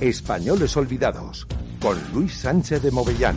Españoles 0.00 0.76
Olvidados, 0.76 1.46
con 1.80 1.98
Luis 2.12 2.34
Sánchez 2.34 2.82
de 2.82 2.90
Movellán. 2.90 3.36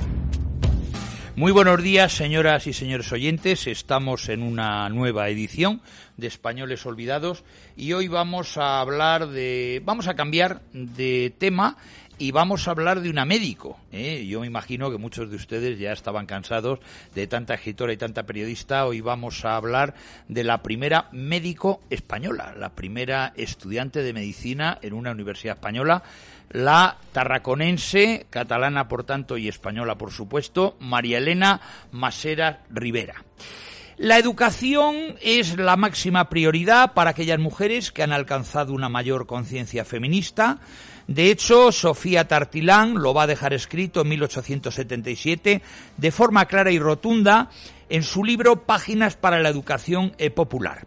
Muy 1.37 1.53
buenos 1.53 1.81
días, 1.81 2.11
señoras 2.11 2.67
y 2.67 2.73
señores 2.73 3.13
oyentes. 3.13 3.65
Estamos 3.65 4.27
en 4.27 4.43
una 4.43 4.89
nueva 4.89 5.29
edición 5.29 5.81
de 6.17 6.27
Españoles 6.27 6.85
Olvidados 6.85 7.45
y 7.77 7.93
hoy 7.93 8.09
vamos 8.09 8.57
a 8.57 8.81
hablar 8.81 9.29
de. 9.29 9.81
Vamos 9.85 10.09
a 10.09 10.15
cambiar 10.15 10.61
de 10.73 11.33
tema 11.37 11.77
y 12.19 12.31
vamos 12.31 12.67
a 12.67 12.71
hablar 12.71 13.01
de 13.01 13.09
una 13.09 13.25
médico. 13.25 13.79
¿eh? 13.91 14.25
Yo 14.27 14.41
me 14.41 14.47
imagino 14.47 14.91
que 14.91 14.97
muchos 14.97 15.29
de 15.29 15.37
ustedes 15.37 15.79
ya 15.79 15.93
estaban 15.93 16.25
cansados 16.25 16.79
de 17.15 17.25
tanta 17.27 17.55
escritora 17.55 17.93
y 17.93 17.97
tanta 17.97 18.23
periodista. 18.23 18.85
Hoy 18.85 19.01
vamos 19.01 19.45
a 19.45 19.55
hablar 19.55 19.95
de 20.27 20.43
la 20.43 20.61
primera 20.61 21.07
médico 21.13 21.81
española, 21.89 22.53
la 22.57 22.69
primera 22.69 23.33
estudiante 23.35 24.03
de 24.03 24.13
medicina 24.13 24.77
en 24.81 24.93
una 24.93 25.11
universidad 25.11 25.55
española 25.55 26.03
la 26.51 26.97
tarraconense, 27.11 28.25
catalana 28.29 28.87
por 28.87 29.03
tanto 29.03 29.37
y 29.37 29.47
española 29.47 29.97
por 29.97 30.11
supuesto, 30.11 30.75
María 30.79 31.19
Elena 31.19 31.61
Masera 31.91 32.63
Rivera. 32.71 33.23
La 33.97 34.17
educación 34.17 35.15
es 35.21 35.57
la 35.57 35.75
máxima 35.75 36.29
prioridad 36.29 36.93
para 36.93 37.09
aquellas 37.09 37.37
mujeres 37.37 37.91
que 37.91 38.01
han 38.01 38.13
alcanzado 38.13 38.73
una 38.73 38.87
mayor 38.87 39.27
conciencia 39.27 39.83
feminista. 39.83 40.59
De 41.09 41.31
hecho, 41.31 41.71
Sofía 41.71 42.27
Tartilán 42.27 42.93
lo 42.93 43.15
va 43.15 43.23
a 43.23 43.27
dejar 43.27 43.51
escrito 43.51 44.01
en 44.01 44.09
1877 44.09 45.63
de 45.97 46.11
forma 46.11 46.45
clara 46.45 46.69
y 46.69 46.77
rotunda 46.77 47.49
en 47.89 48.03
su 48.03 48.23
libro 48.23 48.67
Páginas 48.67 49.15
para 49.15 49.39
la 49.39 49.49
Educación 49.49 50.15
Popular. 50.35 50.85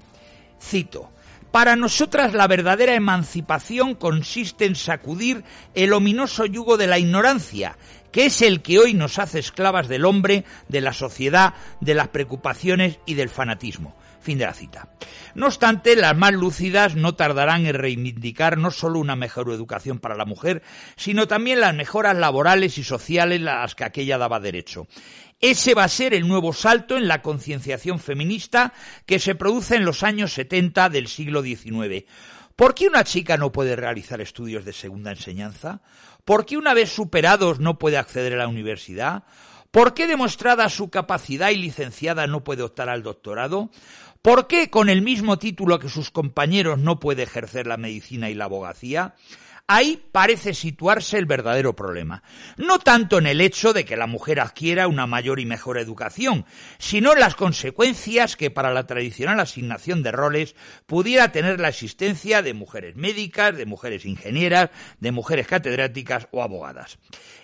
Cito, 0.60 1.10
para 1.50 1.74
nosotras 1.74 2.34
la 2.34 2.46
verdadera 2.46 2.94
emancipación 2.94 3.96
consiste 3.96 4.64
en 4.64 4.76
sacudir 4.76 5.42
el 5.74 5.92
ominoso 5.92 6.46
yugo 6.46 6.76
de 6.76 6.86
la 6.86 7.00
ignorancia, 7.00 7.76
que 8.12 8.26
es 8.26 8.42
el 8.42 8.62
que 8.62 8.78
hoy 8.78 8.94
nos 8.94 9.18
hace 9.18 9.40
esclavas 9.40 9.88
del 9.88 10.04
hombre, 10.04 10.44
de 10.68 10.82
la 10.82 10.92
sociedad, 10.92 11.54
de 11.80 11.94
las 11.94 12.08
preocupaciones 12.08 13.00
y 13.06 13.14
del 13.14 13.28
fanatismo. 13.28 13.96
Fin 14.22 14.38
de 14.38 14.46
la 14.46 14.54
cita. 14.54 14.88
No 15.34 15.46
obstante, 15.46 15.96
las 15.96 16.16
más 16.16 16.32
lúcidas 16.32 16.94
no 16.94 17.16
tardarán 17.16 17.66
en 17.66 17.74
reivindicar 17.74 18.56
no 18.56 18.70
solo 18.70 19.00
una 19.00 19.16
mejor 19.16 19.50
educación 19.50 19.98
para 19.98 20.14
la 20.14 20.24
mujer, 20.24 20.62
sino 20.96 21.26
también 21.26 21.60
las 21.60 21.74
mejoras 21.74 22.16
laborales 22.16 22.78
y 22.78 22.84
sociales 22.84 23.40
a 23.40 23.62
las 23.62 23.74
que 23.74 23.82
aquella 23.84 24.18
daba 24.18 24.38
derecho. 24.38 24.86
Ese 25.40 25.74
va 25.74 25.82
a 25.82 25.88
ser 25.88 26.14
el 26.14 26.28
nuevo 26.28 26.52
salto 26.52 26.96
en 26.96 27.08
la 27.08 27.20
concienciación 27.20 27.98
feminista 27.98 28.72
que 29.06 29.18
se 29.18 29.34
produce 29.34 29.74
en 29.74 29.84
los 29.84 30.04
años 30.04 30.32
70 30.34 30.88
del 30.88 31.08
siglo 31.08 31.42
XIX. 31.42 32.04
¿Por 32.54 32.76
qué 32.76 32.86
una 32.86 33.02
chica 33.02 33.36
no 33.36 33.50
puede 33.50 33.74
realizar 33.74 34.20
estudios 34.20 34.64
de 34.64 34.72
segunda 34.72 35.10
enseñanza? 35.10 35.80
¿Por 36.24 36.46
qué 36.46 36.56
una 36.56 36.74
vez 36.74 36.92
superados 36.92 37.58
no 37.58 37.76
puede 37.76 37.98
acceder 37.98 38.34
a 38.34 38.36
la 38.36 38.46
universidad? 38.46 39.24
¿Por 39.72 39.94
qué 39.94 40.06
demostrada 40.06 40.68
su 40.68 40.90
capacidad 40.90 41.48
y 41.48 41.56
licenciada 41.56 42.26
no 42.26 42.44
puede 42.44 42.62
optar 42.62 42.90
al 42.90 43.02
doctorado? 43.02 43.70
¿Por 44.20 44.46
qué 44.46 44.68
con 44.68 44.90
el 44.90 45.00
mismo 45.00 45.38
título 45.38 45.78
que 45.78 45.88
sus 45.88 46.10
compañeros 46.10 46.78
no 46.78 47.00
puede 47.00 47.22
ejercer 47.22 47.66
la 47.66 47.78
medicina 47.78 48.28
y 48.28 48.34
la 48.34 48.44
abogacía? 48.44 49.14
Ahí 49.68 50.02
parece 50.10 50.54
situarse 50.54 51.16
el 51.18 51.24
verdadero 51.24 51.74
problema. 51.74 52.22
No 52.56 52.78
tanto 52.80 53.18
en 53.18 53.26
el 53.26 53.40
hecho 53.40 53.72
de 53.72 53.84
que 53.84 53.96
la 53.96 54.06
mujer 54.06 54.40
adquiera 54.40 54.88
una 54.88 55.06
mayor 55.06 55.40
y 55.40 55.46
mejor 55.46 55.78
educación, 55.78 56.44
sino 56.78 57.12
en 57.12 57.20
las 57.20 57.36
consecuencias 57.36 58.36
que 58.36 58.50
para 58.50 58.74
la 58.74 58.86
tradicional 58.86 59.38
asignación 59.40 60.02
de 60.02 60.12
roles 60.12 60.56
pudiera 60.86 61.30
tener 61.30 61.60
la 61.60 61.68
existencia 61.68 62.42
de 62.42 62.54
mujeres 62.54 62.96
médicas, 62.96 63.56
de 63.56 63.64
mujeres 63.64 64.04
ingenieras, 64.04 64.70
de 64.98 65.12
mujeres 65.12 65.46
catedráticas 65.46 66.28
o 66.32 66.42
abogadas. 66.42 66.98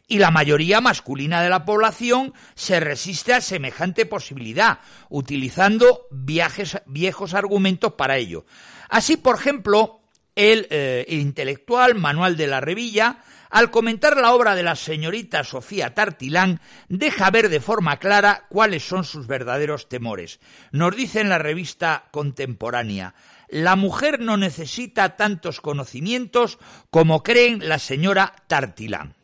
Y 0.08 0.18
la 0.18 0.30
mayoría 0.30 0.80
masculina 0.80 1.40
de 1.40 1.50
la 1.50 1.64
población 1.64 2.34
se 2.54 2.80
resiste 2.80 3.32
a 3.32 3.40
semejante 3.40 4.06
posibilidad, 4.06 4.80
utilizando 5.08 6.08
viejos 6.10 7.34
argumentos 7.34 7.92
para 7.92 8.16
ello. 8.16 8.44
Así, 8.88 9.16
por 9.16 9.36
ejemplo, 9.36 9.97
el, 10.38 10.68
eh, 10.70 11.04
intelectual 11.08 11.96
Manuel 11.96 12.36
de 12.36 12.46
la 12.46 12.60
Revilla, 12.60 13.18
al 13.50 13.72
comentar 13.72 14.16
la 14.16 14.32
obra 14.32 14.54
de 14.54 14.62
la 14.62 14.76
señorita 14.76 15.42
Sofía 15.42 15.94
Tartilán, 15.94 16.60
deja 16.88 17.28
ver 17.32 17.48
de 17.48 17.58
forma 17.58 17.96
clara 17.96 18.46
cuáles 18.48 18.86
son 18.86 19.02
sus 19.02 19.26
verdaderos 19.26 19.88
temores. 19.88 20.38
Nos 20.70 20.94
dice 20.94 21.20
en 21.20 21.28
la 21.28 21.38
revista 21.38 22.04
contemporánea, 22.12 23.14
la 23.48 23.74
mujer 23.74 24.20
no 24.20 24.36
necesita 24.36 25.16
tantos 25.16 25.60
conocimientos 25.60 26.58
como 26.90 27.24
creen 27.24 27.68
la 27.68 27.80
señora 27.80 28.32
Tartilán. 28.46 29.16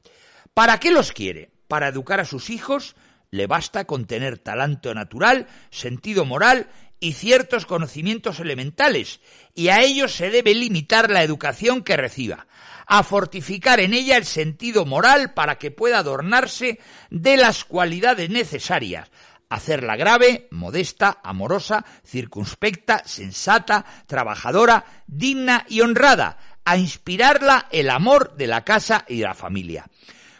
¿Para 0.52 0.80
qué 0.80 0.90
los 0.90 1.12
quiere? 1.12 1.52
¿Para 1.68 1.88
educar 1.88 2.18
a 2.18 2.24
sus 2.24 2.50
hijos? 2.50 2.96
Le 3.30 3.46
basta 3.46 3.84
con 3.84 4.06
tener 4.06 4.38
talento 4.38 4.92
natural, 4.94 5.46
sentido 5.70 6.24
moral 6.24 6.68
y 7.00 7.12
ciertos 7.12 7.66
conocimientos 7.66 8.40
elementales, 8.40 9.20
y 9.54 9.68
a 9.68 9.80
ellos 9.82 10.12
se 10.12 10.30
debe 10.30 10.54
limitar 10.54 11.10
la 11.10 11.22
educación 11.22 11.82
que 11.82 11.96
reciba, 11.96 12.46
a 12.86 13.02
fortificar 13.02 13.80
en 13.80 13.94
ella 13.94 14.16
el 14.16 14.24
sentido 14.24 14.84
moral 14.84 15.34
para 15.34 15.58
que 15.58 15.70
pueda 15.70 15.98
adornarse 15.98 16.78
de 17.10 17.36
las 17.36 17.64
cualidades 17.64 18.30
necesarias, 18.30 19.10
hacerla 19.48 19.96
grave, 19.96 20.48
modesta, 20.50 21.20
amorosa, 21.22 21.84
circunspecta, 22.04 23.02
sensata, 23.06 23.84
trabajadora, 24.06 24.84
digna 25.06 25.64
y 25.68 25.80
honrada, 25.80 26.38
a 26.64 26.76
inspirarla 26.76 27.68
el 27.70 27.90
amor 27.90 28.36
de 28.36 28.46
la 28.46 28.64
casa 28.64 29.04
y 29.08 29.18
de 29.18 29.24
la 29.24 29.34
familia. 29.34 29.86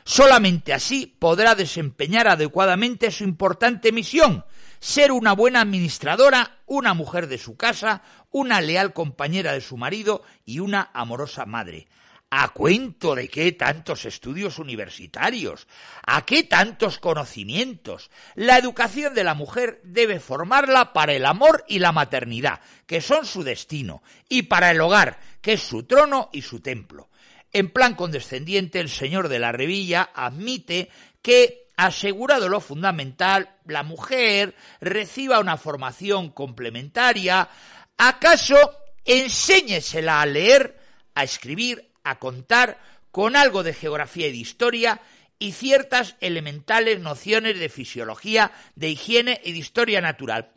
Solamente 0.04 0.72
así 0.74 1.06
podrá 1.18 1.54
desempeñar 1.54 2.28
adecuadamente 2.28 3.10
su 3.10 3.24
importante 3.24 3.92
misión, 3.92 4.44
ser 4.84 5.12
una 5.12 5.32
buena 5.32 5.62
administradora, 5.62 6.58
una 6.66 6.92
mujer 6.92 7.26
de 7.26 7.38
su 7.38 7.56
casa, 7.56 8.02
una 8.30 8.60
leal 8.60 8.92
compañera 8.92 9.54
de 9.54 9.62
su 9.62 9.78
marido 9.78 10.22
y 10.44 10.58
una 10.58 10.90
amorosa 10.92 11.46
madre. 11.46 11.88
¿A 12.28 12.50
cuento 12.50 13.14
de 13.14 13.28
qué 13.28 13.52
tantos 13.52 14.04
estudios 14.04 14.58
universitarios? 14.58 15.66
¿A 16.06 16.26
qué 16.26 16.42
tantos 16.42 16.98
conocimientos? 16.98 18.10
La 18.34 18.58
educación 18.58 19.14
de 19.14 19.24
la 19.24 19.32
mujer 19.32 19.80
debe 19.84 20.20
formarla 20.20 20.92
para 20.92 21.14
el 21.14 21.24
amor 21.24 21.64
y 21.66 21.78
la 21.78 21.92
maternidad, 21.92 22.60
que 22.84 23.00
son 23.00 23.24
su 23.24 23.42
destino, 23.42 24.02
y 24.28 24.42
para 24.42 24.70
el 24.70 24.82
hogar, 24.82 25.18
que 25.40 25.54
es 25.54 25.62
su 25.62 25.84
trono 25.84 26.28
y 26.30 26.42
su 26.42 26.60
templo. 26.60 27.08
En 27.54 27.70
plan 27.70 27.94
condescendiente, 27.94 28.80
el 28.80 28.90
señor 28.90 29.28
de 29.28 29.38
la 29.38 29.50
Revilla 29.50 30.10
admite 30.14 30.90
que 31.22 31.63
asegurado 31.76 32.48
lo 32.48 32.60
fundamental, 32.60 33.56
la 33.66 33.82
mujer 33.82 34.54
reciba 34.80 35.40
una 35.40 35.56
formación 35.56 36.30
complementaria, 36.30 37.48
acaso 37.96 38.56
enséñesela 39.04 40.20
a 40.20 40.26
leer, 40.26 40.78
a 41.14 41.24
escribir, 41.24 41.90
a 42.04 42.18
contar, 42.18 42.78
con 43.10 43.36
algo 43.36 43.62
de 43.62 43.74
geografía 43.74 44.28
y 44.28 44.32
de 44.32 44.38
historia, 44.38 45.00
y 45.38 45.52
ciertas 45.52 46.16
elementales 46.20 47.00
nociones 47.00 47.58
de 47.58 47.68
fisiología, 47.68 48.52
de 48.76 48.90
higiene 48.90 49.40
y 49.44 49.52
de 49.52 49.58
historia 49.58 50.00
natural. 50.00 50.50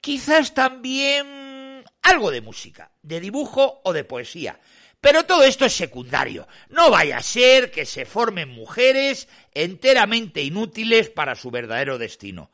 Quizás 0.00 0.54
también 0.54 1.84
algo 2.02 2.30
de 2.30 2.40
música, 2.40 2.90
de 3.02 3.20
dibujo 3.20 3.80
o 3.84 3.92
de 3.92 4.04
poesía, 4.04 4.60
pero 5.00 5.24
todo 5.24 5.44
esto 5.44 5.64
es 5.64 5.72
secundario. 5.72 6.48
No 6.68 6.90
vaya 6.90 7.18
a 7.18 7.22
ser 7.22 7.70
que 7.70 7.84
se 7.84 8.04
formen 8.04 8.48
mujeres 8.48 9.28
enteramente 9.52 10.42
inútiles 10.42 11.10
para 11.10 11.34
su 11.34 11.50
verdadero 11.50 11.98
destino. 11.98 12.50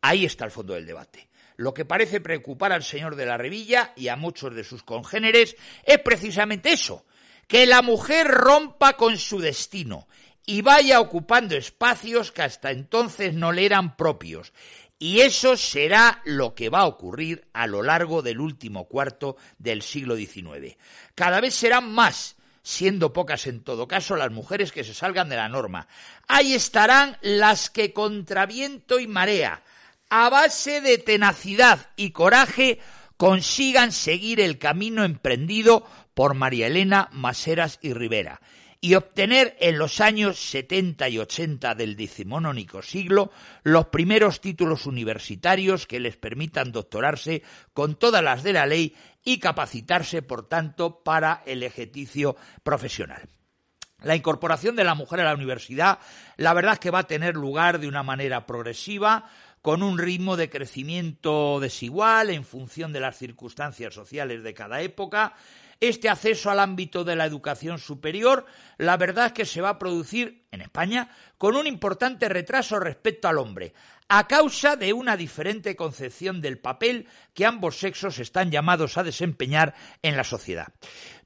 Ahí 0.00 0.24
está 0.24 0.44
el 0.44 0.50
fondo 0.50 0.74
del 0.74 0.86
debate. 0.86 1.28
Lo 1.56 1.74
que 1.74 1.84
parece 1.84 2.20
preocupar 2.20 2.72
al 2.72 2.84
señor 2.84 3.16
de 3.16 3.26
la 3.26 3.36
Revilla 3.36 3.92
y 3.96 4.08
a 4.08 4.16
muchos 4.16 4.54
de 4.54 4.62
sus 4.62 4.84
congéneres 4.84 5.56
es 5.82 5.98
precisamente 5.98 6.70
eso, 6.70 7.04
que 7.48 7.66
la 7.66 7.82
mujer 7.82 8.28
rompa 8.28 8.92
con 8.92 9.18
su 9.18 9.40
destino 9.40 10.06
y 10.46 10.62
vaya 10.62 11.00
ocupando 11.00 11.56
espacios 11.56 12.30
que 12.32 12.42
hasta 12.42 12.70
entonces 12.70 13.34
no 13.34 13.50
le 13.52 13.66
eran 13.66 13.96
propios, 13.96 14.52
Y 14.98 15.20
eso 15.20 15.56
será 15.56 16.20
lo 16.24 16.54
que 16.54 16.70
va 16.70 16.80
a 16.80 16.86
ocurrir 16.86 17.46
a 17.52 17.66
lo 17.66 17.82
largo 17.82 18.20
del 18.20 18.40
último 18.40 18.88
cuarto 18.88 19.36
del 19.58 19.82
siglo 19.82 20.16
XIX. 20.16 20.76
Cada 21.14 21.40
vez 21.40 21.54
serán 21.54 21.92
más, 21.92 22.36
siendo 22.62 23.12
pocas 23.12 23.46
en 23.46 23.62
todo 23.62 23.86
caso, 23.86 24.16
las 24.16 24.32
mujeres 24.32 24.72
que 24.72 24.82
se 24.82 24.94
salgan 24.94 25.28
de 25.28 25.36
la 25.36 25.48
norma. 25.48 25.86
Ahí 26.26 26.52
estarán 26.52 27.16
las 27.20 27.70
que 27.70 27.92
contra 27.92 28.46
viento 28.46 28.98
y 28.98 29.06
marea, 29.06 29.62
a 30.10 30.30
base 30.30 30.80
de 30.80 30.98
tenacidad 30.98 31.90
y 31.94 32.10
coraje, 32.10 32.80
consigan 33.16 33.92
seguir 33.92 34.40
el 34.40 34.58
camino 34.58 35.04
emprendido 35.04 35.86
por 36.14 36.34
María 36.34 36.66
Elena 36.66 37.08
Maseras 37.12 37.78
y 37.82 37.92
Rivera 37.92 38.40
y 38.80 38.94
obtener 38.94 39.56
en 39.60 39.78
los 39.78 40.00
años 40.00 40.38
70 40.38 41.08
y 41.08 41.18
80 41.18 41.74
del 41.74 41.96
decimonónico 41.96 42.82
siglo 42.82 43.32
los 43.64 43.86
primeros 43.86 44.40
títulos 44.40 44.86
universitarios 44.86 45.86
que 45.86 46.00
les 46.00 46.16
permitan 46.16 46.70
doctorarse 46.70 47.42
con 47.72 47.96
todas 47.96 48.22
las 48.22 48.42
de 48.42 48.52
la 48.52 48.66
ley 48.66 48.94
y 49.24 49.38
capacitarse, 49.38 50.22
por 50.22 50.48
tanto, 50.48 51.02
para 51.02 51.42
el 51.44 51.62
ejercicio 51.62 52.36
profesional. 52.62 53.28
La 54.00 54.14
incorporación 54.14 54.76
de 54.76 54.84
la 54.84 54.94
mujer 54.94 55.20
a 55.20 55.24
la 55.24 55.34
universidad, 55.34 55.98
la 56.36 56.54
verdad 56.54 56.74
es 56.74 56.78
que 56.78 56.92
va 56.92 57.00
a 57.00 57.06
tener 57.08 57.34
lugar 57.34 57.80
de 57.80 57.88
una 57.88 58.04
manera 58.04 58.46
progresiva, 58.46 59.28
con 59.60 59.82
un 59.82 59.98
ritmo 59.98 60.36
de 60.36 60.48
crecimiento 60.48 61.58
desigual 61.60 62.30
en 62.30 62.44
función 62.44 62.92
de 62.92 63.00
las 63.00 63.18
circunstancias 63.18 63.92
sociales 63.92 64.44
de 64.44 64.54
cada 64.54 64.80
época, 64.82 65.34
este 65.80 66.08
acceso 66.08 66.50
al 66.50 66.60
ámbito 66.60 67.04
de 67.04 67.16
la 67.16 67.24
educación 67.24 67.78
superior, 67.78 68.46
la 68.78 68.96
verdad 68.96 69.26
es 69.26 69.32
que 69.32 69.46
se 69.46 69.60
va 69.60 69.70
a 69.70 69.78
producir 69.78 70.46
en 70.50 70.60
España 70.60 71.10
con 71.36 71.56
un 71.56 71.66
importante 71.66 72.28
retraso 72.28 72.80
respecto 72.80 73.28
al 73.28 73.38
hombre, 73.38 73.74
a 74.08 74.26
causa 74.26 74.76
de 74.76 74.92
una 74.92 75.16
diferente 75.16 75.76
concepción 75.76 76.40
del 76.40 76.58
papel 76.58 77.06
que 77.34 77.44
ambos 77.44 77.78
sexos 77.78 78.18
están 78.18 78.50
llamados 78.50 78.96
a 78.96 79.04
desempeñar 79.04 79.74
en 80.02 80.16
la 80.16 80.24
sociedad. 80.24 80.68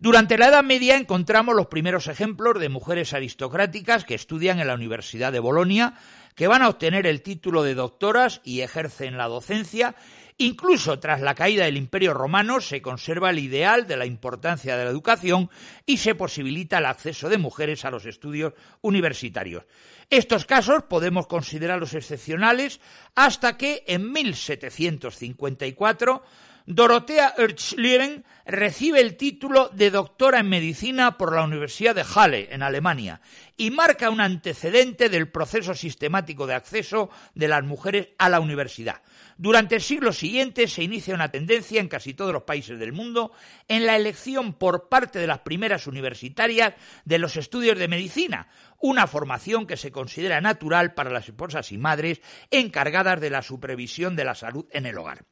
Durante 0.00 0.36
la 0.36 0.48
Edad 0.48 0.64
Media 0.64 0.96
encontramos 0.96 1.54
los 1.54 1.68
primeros 1.68 2.08
ejemplos 2.08 2.58
de 2.58 2.68
mujeres 2.68 3.14
aristocráticas 3.14 4.04
que 4.04 4.16
estudian 4.16 4.58
en 4.58 4.66
la 4.66 4.74
Universidad 4.74 5.32
de 5.32 5.38
Bolonia, 5.38 5.94
que 6.34 6.48
van 6.48 6.62
a 6.62 6.68
obtener 6.68 7.06
el 7.06 7.22
título 7.22 7.62
de 7.62 7.74
doctoras 7.74 8.40
y 8.42 8.62
ejercen 8.62 9.16
la 9.16 9.28
docencia 9.28 9.94
Incluso 10.38 10.98
tras 10.98 11.20
la 11.20 11.34
caída 11.34 11.64
del 11.64 11.76
Imperio 11.76 12.14
Romano 12.14 12.60
se 12.60 12.82
conserva 12.82 13.30
el 13.30 13.38
ideal 13.38 13.86
de 13.86 13.96
la 13.96 14.06
importancia 14.06 14.76
de 14.76 14.84
la 14.84 14.90
educación 14.90 15.50
y 15.86 15.98
se 15.98 16.14
posibilita 16.14 16.78
el 16.78 16.86
acceso 16.86 17.28
de 17.28 17.38
mujeres 17.38 17.84
a 17.84 17.90
los 17.90 18.06
estudios 18.06 18.54
universitarios. 18.80 19.64
Estos 20.10 20.44
casos 20.44 20.84
podemos 20.84 21.26
considerarlos 21.26 21.94
excepcionales 21.94 22.80
hasta 23.14 23.56
que 23.56 23.84
en 23.86 24.12
1754 24.12 26.22
Dorothea 26.66 27.34
Ertschlieren 27.36 28.24
recibe 28.46 29.00
el 29.00 29.16
título 29.16 29.68
de 29.70 29.90
doctora 29.90 30.40
en 30.40 30.48
medicina 30.48 31.18
por 31.18 31.34
la 31.34 31.42
Universidad 31.42 31.94
de 31.94 32.04
Halle, 32.04 32.48
en 32.52 32.62
Alemania, 32.62 33.20
y 33.56 33.70
marca 33.70 34.10
un 34.10 34.20
antecedente 34.20 35.08
del 35.08 35.28
proceso 35.28 35.74
sistemático 35.74 36.46
de 36.46 36.54
acceso 36.54 37.10
de 37.34 37.48
las 37.48 37.64
mujeres 37.64 38.08
a 38.18 38.28
la 38.28 38.40
universidad. 38.40 39.02
Durante 39.38 39.76
el 39.76 39.80
siglo 39.80 40.12
siguiente 40.12 40.68
se 40.68 40.82
inicia 40.82 41.14
una 41.14 41.30
tendencia 41.30 41.80
en 41.80 41.88
casi 41.88 42.14
todos 42.14 42.32
los 42.32 42.42
países 42.42 42.78
del 42.78 42.92
mundo 42.92 43.32
en 43.68 43.86
la 43.86 43.96
elección 43.96 44.52
por 44.52 44.88
parte 44.88 45.18
de 45.18 45.26
las 45.26 45.40
primeras 45.40 45.86
universitarias 45.86 46.74
de 47.04 47.18
los 47.18 47.36
estudios 47.36 47.78
de 47.78 47.88
medicina, 47.88 48.48
una 48.78 49.06
formación 49.06 49.66
que 49.66 49.76
se 49.76 49.92
considera 49.92 50.40
natural 50.40 50.94
para 50.94 51.10
las 51.10 51.28
esposas 51.28 51.72
y 51.72 51.78
madres 51.78 52.20
encargadas 52.50 53.20
de 53.20 53.30
la 53.30 53.42
supervisión 53.42 54.16
de 54.16 54.24
la 54.24 54.34
salud 54.34 54.66
en 54.70 54.86
el 54.86 54.98
hogar. 54.98 55.24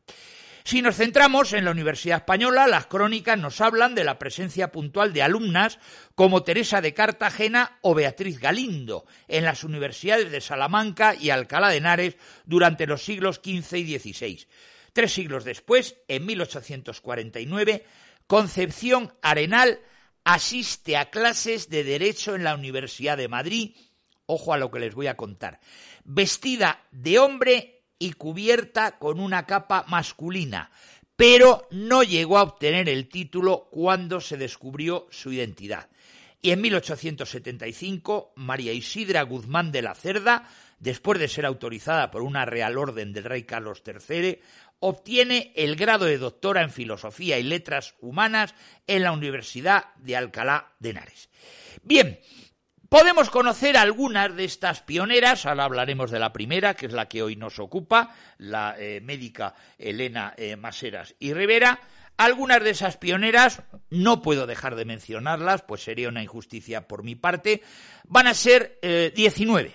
Si 0.65 0.83
nos 0.83 0.97
centramos 0.97 1.53
en 1.53 1.65
la 1.65 1.71
Universidad 1.71 2.19
Española, 2.19 2.67
las 2.67 2.87
crónicas 2.87 3.39
nos 3.39 3.61
hablan 3.61 3.95
de 3.95 4.05
la 4.05 4.19
presencia 4.19 4.71
puntual 4.71 5.13
de 5.13 5.23
alumnas 5.23 5.79
como 6.15 6.43
Teresa 6.43 6.81
de 6.81 6.95
Cartagena 6.95 7.79
o 7.83 7.95
Beatriz 7.95 8.39
Galindo 8.39 9.07
en 9.27 9.45
las 9.45 9.65
universidades 9.65 10.31
de 10.31 10.41
Salamanca 10.41 11.15
y 11.15 11.31
Alcalá 11.31 11.71
de 11.71 11.79
Henares 11.79 12.17
durante 12.45 12.87
los 12.87 13.05
siglos 13.05 13.41
XV 13.43 13.77
y 13.79 13.99
XVI. 13.99 14.47
Tres 14.93 15.13
siglos 15.13 15.45
después, 15.45 15.97
en 16.09 16.27
1849, 16.27 17.85
Concepción 18.27 19.15
Arenal 19.23 19.81
asiste 20.25 20.97
a 20.97 21.11
clases 21.11 21.71
de 21.71 21.85
Derecho 21.85 22.35
en 22.35 22.45
la 22.45 22.55
Universidad 22.55 23.17
de 23.17 23.29
Madrid, 23.29 23.77
ojo 24.27 24.53
a 24.53 24.59
lo 24.59 24.71
que 24.71 24.81
les 24.81 24.95
voy 24.95 25.07
a 25.07 25.17
contar, 25.17 25.61
vestida 26.05 26.85
de 26.91 27.19
hombre 27.19 27.80
y 28.01 28.15
cubierta 28.15 28.99
con 28.99 29.21
una 29.21 29.47
capa 29.47 29.85
masculina, 29.87 30.73
pero 31.15 31.69
no 31.71 32.03
llegó 32.03 32.39
a 32.39 32.43
obtener 32.43 32.89
el 32.89 33.09
título 33.09 33.69
cuando 33.71 34.21
se 34.21 34.37
descubrió 34.37 35.07
su 35.11 35.31
identidad. 35.33 35.89
Y 36.43 36.51
en 36.53 36.63
1875, 36.63 38.33
María 38.37 38.73
Isidra 38.73 39.23
Guzmán 39.23 39.71
de 39.71 39.83
la 39.83 39.95
Cerda, 39.95 40.49
después 40.79 41.21
de 41.21 41.29
ser 41.29 41.45
autorizada 41.45 42.11
por 42.11 42.23
una 42.23 42.47
Real 42.47 42.79
Orden 42.79 43.13
del 43.13 43.25
Rey 43.25 43.43
Carlos 43.43 43.83
III, 43.87 44.41
obtiene 44.79 45.53
el 45.55 45.77
grado 45.77 46.07
de 46.07 46.17
doctora 46.17 46.63
en 46.63 46.71
Filosofía 46.71 47.39
y 47.39 47.43
Letras 47.43 47.95
Humanas 48.01 48.55
en 48.87 49.03
la 49.03 49.13
Universidad 49.13 49.95
de 49.97 50.17
Alcalá 50.17 50.73
de 50.79 50.91
Henares. 50.91 51.29
Bien, 51.83 52.19
Podemos 52.91 53.31
conocer 53.31 53.77
algunas 53.77 54.35
de 54.35 54.43
estas 54.43 54.81
pioneras, 54.81 55.47
ahora 55.47 55.63
hablaremos 55.63 56.11
de 56.11 56.19
la 56.19 56.33
primera, 56.33 56.75
que 56.75 56.87
es 56.87 56.93
la 56.93 57.07
que 57.07 57.23
hoy 57.23 57.37
nos 57.37 57.61
ocupa, 57.61 58.17
la 58.37 58.75
eh, 58.77 59.01
médica 59.01 59.55
Elena 59.79 60.35
eh, 60.37 60.57
Maseras 60.57 61.15
y 61.21 61.33
Rivera. 61.33 61.79
Algunas 62.17 62.65
de 62.65 62.71
esas 62.71 62.97
pioneras, 62.97 63.63
no 63.91 64.23
puedo 64.23 64.49
dejar 64.49 64.75
de 64.75 64.87
mencionarlas, 64.87 65.63
pues 65.63 65.85
sería 65.85 66.09
una 66.09 66.25
injusticia 66.25 66.89
por 66.89 67.05
mi 67.05 67.15
parte, 67.15 67.63
van 68.09 68.27
a 68.27 68.35
ser 68.35 68.81
19. 68.83 69.73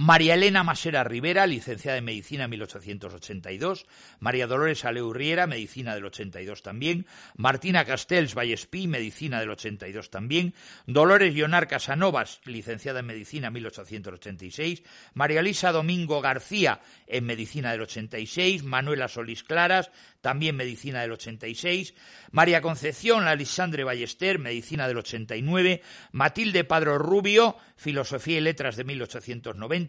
María 0.00 0.34
Elena 0.34 0.62
Masera 0.62 1.02
Rivera, 1.02 1.44
licenciada 1.48 1.98
en 1.98 2.04
Medicina 2.04 2.44
en 2.44 2.50
1882. 2.50 3.84
María 4.20 4.46
Dolores 4.46 4.84
Aleurriera, 4.84 5.48
Medicina 5.48 5.92
del 5.96 6.04
82 6.04 6.62
también. 6.62 7.04
Martina 7.34 7.84
Castells 7.84 8.36
Vallespí, 8.36 8.86
Medicina 8.86 9.40
del 9.40 9.50
82 9.50 10.08
también. 10.10 10.54
Dolores 10.86 11.34
Leonar 11.34 11.66
Casanovas, 11.66 12.40
licenciada 12.44 13.00
en 13.00 13.06
Medicina 13.06 13.48
en 13.48 13.54
1886. 13.54 14.84
María 15.14 15.40
Elisa 15.40 15.72
Domingo 15.72 16.20
García, 16.20 16.80
en 17.08 17.26
Medicina 17.26 17.72
del 17.72 17.80
86. 17.80 18.62
Manuela 18.62 19.08
Solís 19.08 19.42
Claras, 19.42 19.90
también 20.20 20.54
Medicina 20.54 21.00
del 21.00 21.10
86. 21.10 21.94
María 22.30 22.62
Concepción 22.62 23.26
Alisandre 23.26 23.82
Ballester, 23.82 24.38
Medicina 24.38 24.86
del 24.86 24.98
89. 24.98 25.82
Matilde 26.12 26.62
Padro 26.62 26.98
Rubio, 26.98 27.56
Filosofía 27.74 28.38
y 28.38 28.42
Letras 28.42 28.76
de 28.76 28.84
1890, 28.84 29.87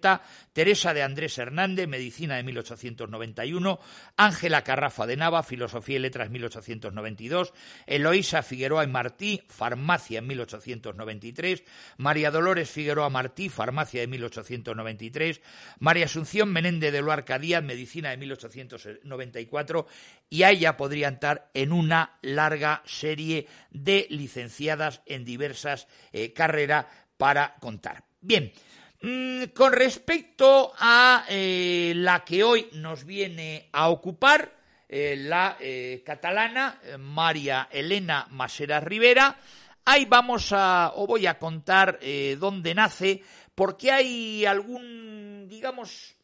Teresa 0.53 0.93
de 0.93 1.03
Andrés 1.03 1.37
Hernández, 1.37 1.87
Medicina 1.87 2.35
de 2.35 2.43
1891, 2.43 3.79
Ángela 4.17 4.63
Carrafa 4.63 5.05
de 5.05 5.17
Nava, 5.17 5.43
Filosofía 5.43 5.97
y 5.97 5.99
Letras 5.99 6.29
1892, 6.29 7.53
Eloísa 7.85 8.43
Figueroa 8.43 8.83
y 8.83 8.87
Martí, 8.87 9.41
Farmacia 9.47 10.19
en 10.19 10.27
1893, 10.27 11.63
María 11.97 12.31
Dolores 12.31 12.69
Figueroa 12.69 13.09
Martí, 13.09 13.49
Farmacia 13.49 14.01
de 14.01 14.07
1893, 14.07 15.41
María 15.79 16.05
Asunción 16.05 16.51
Menéndez 16.51 16.91
de 16.91 17.01
Luarca 17.01 17.39
Díaz, 17.39 17.63
Medicina 17.63 18.09
de 18.09 18.17
1894, 18.17 19.87
y 20.29 20.43
ahí 20.43 20.59
ya 20.59 20.77
podrían 20.77 21.15
estar 21.15 21.49
en 21.53 21.71
una 21.71 22.17
larga 22.21 22.83
serie 22.85 23.47
de 23.71 24.07
licenciadas 24.09 25.01
en 25.05 25.25
diversas 25.25 25.87
eh, 26.11 26.33
carreras 26.33 26.85
para 27.17 27.55
contar. 27.59 28.03
Bien, 28.21 28.51
con 29.53 29.71
respecto 29.71 30.73
a 30.77 31.25
eh, 31.29 31.93
la 31.95 32.25
que 32.25 32.43
hoy 32.43 32.67
nos 32.73 33.05
viene 33.05 33.69
a 33.71 33.89
ocupar, 33.89 34.57
eh, 34.89 35.15
la 35.17 35.55
eh, 35.59 36.01
catalana 36.05 36.81
María 36.99 37.69
Elena 37.71 38.27
Masera 38.31 38.81
Rivera, 38.81 39.37
ahí 39.85 40.05
vamos 40.05 40.51
a, 40.51 40.91
o 40.95 41.07
voy 41.07 41.27
a 41.27 41.39
contar 41.39 41.99
dónde 42.37 42.75
nace, 42.75 43.23
porque 43.55 43.91
hay 43.91 44.45
algún, 44.45 45.47
digamos, 45.47 46.15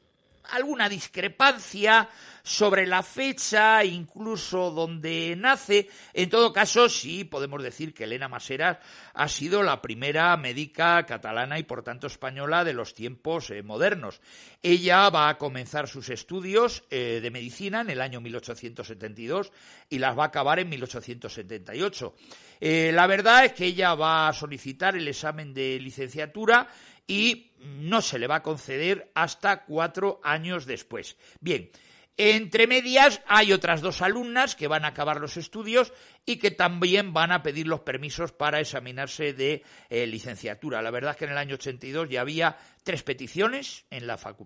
alguna 0.52 0.90
discrepancia 0.90 2.10
sobre 2.46 2.86
la 2.86 3.02
fecha, 3.02 3.84
incluso 3.84 4.70
donde 4.70 5.36
nace. 5.36 5.90
En 6.14 6.30
todo 6.30 6.54
caso, 6.54 6.88
sí 6.90 7.24
podemos 7.24 7.64
decir 7.64 7.92
que 7.92 8.04
Elena 8.04 8.28
Maseras 8.28 8.78
ha 9.16 9.28
sido 9.28 9.64
la 9.64 9.82
primera 9.82 10.38
médica 10.38 11.04
catalana 11.08 11.58
y 11.58 11.64
por 11.64 11.82
tanto 11.82 12.06
española 12.06 12.64
de 12.64 12.74
los 12.74 12.94
tiempos 12.94 13.50
eh, 13.50 13.64
modernos. 13.64 14.22
Ella 14.62 15.10
va 15.10 15.30
a 15.30 15.40
comenzar 15.40 15.88
sus 15.88 16.10
estudios 16.10 16.84
eh, 16.92 17.20
de 17.22 17.32
medicina 17.32 17.82
en 17.82 17.90
el 17.90 18.00
año 18.00 18.22
1872 18.22 19.52
y 19.90 19.98
las 19.98 20.18
va 20.18 20.26
a 20.26 20.28
acabar 20.28 20.60
en 20.60 20.70
1878. 20.70 22.16
Eh, 22.62 22.92
la 22.94 23.08
verdad 23.08 23.46
es 23.46 23.54
que 23.54 23.66
ella 23.66 23.96
va 23.96 24.28
a 24.28 24.34
solicitar 24.34 24.96
el 24.96 25.08
examen 25.08 25.54
de 25.54 25.80
licenciatura 25.80 26.68
y 27.08 27.52
no 27.60 28.02
se 28.02 28.20
le 28.20 28.28
va 28.28 28.36
a 28.36 28.44
conceder 28.44 29.12
hasta 29.16 29.64
cuatro 29.66 30.20
años 30.24 30.66
después. 30.66 31.18
Bien, 31.40 31.70
entre 32.18 32.66
medias 32.66 33.22
hay 33.28 33.52
otras 33.52 33.82
dos 33.82 34.02
alumnas 34.02 34.56
que 34.56 34.70
van 34.70 34.86
a 34.86 34.90
acabar 34.90 35.20
los 35.20 35.36
estudios 35.36 35.92
y 36.26 36.38
que 36.38 36.50
también 36.50 37.12
van 37.12 37.34
a 37.34 37.44
pedir 37.44 37.68
los 37.68 37.82
permisos 37.82 38.32
para 38.32 38.62
examinarse 38.62 39.34
de 39.34 39.64
eh, 39.90 40.08
licenciatura. 40.08 40.82
La 40.82 40.92
verdad 40.92 41.12
es 41.12 41.18
que 41.18 41.26
en 41.26 41.32
el 41.32 41.38
año 41.38 41.56
82 41.56 42.10
ya 42.10 42.22
había 42.22 42.58
tres 42.84 43.04
peticiones 43.04 43.84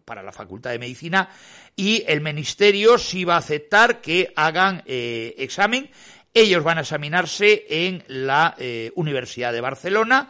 para 0.04 0.24
la 0.24 0.32
Facultad 0.32 0.72
de 0.72 0.80
Medicina 0.80 1.30
y 1.76 2.04
el 2.08 2.22
Ministerio 2.22 2.98
sí 2.98 3.24
va 3.24 3.36
a 3.36 3.40
aceptar 3.40 4.02
que 4.02 4.34
hagan 4.36 4.82
eh, 4.88 5.36
examen. 5.38 5.92
Ellos 6.34 6.64
van 6.64 6.80
a 6.80 6.82
examinarse 6.82 7.66
en 7.70 8.04
la 8.08 8.56
eh, 8.58 8.92
Universidad 8.96 9.54
de 9.54 9.62
Barcelona 9.62 10.28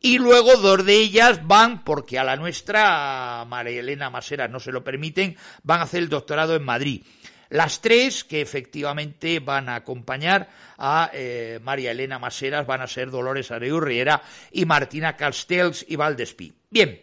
y 0.00 0.18
luego 0.18 0.56
dos 0.56 0.84
de 0.84 0.96
ellas 0.96 1.46
van, 1.46 1.84
porque 1.84 2.18
a 2.18 2.24
la 2.24 2.36
nuestra, 2.36 3.44
María 3.46 3.80
Elena 3.80 4.08
Masera, 4.08 4.48
no 4.48 4.58
se 4.58 4.72
lo 4.72 4.82
permiten, 4.82 5.36
van 5.62 5.80
a 5.80 5.84
hacer 5.84 6.00
el 6.02 6.08
doctorado 6.08 6.56
en 6.56 6.64
Madrid. 6.64 7.02
Las 7.50 7.80
tres 7.80 8.24
que 8.24 8.40
efectivamente 8.40 9.40
van 9.40 9.68
a 9.68 9.74
acompañar 9.74 10.48
a 10.78 11.10
eh, 11.12 11.58
María 11.62 11.90
Elena 11.90 12.18
Maseras 12.18 12.66
van 12.66 12.80
a 12.80 12.86
ser 12.86 13.10
Dolores 13.10 13.50
Areu 13.50 13.80
Riera 13.80 14.22
y 14.52 14.64
Martina 14.64 15.16
Castells 15.16 15.84
y 15.88 15.96
Valdespí. 15.96 16.52
Bien, 16.70 17.02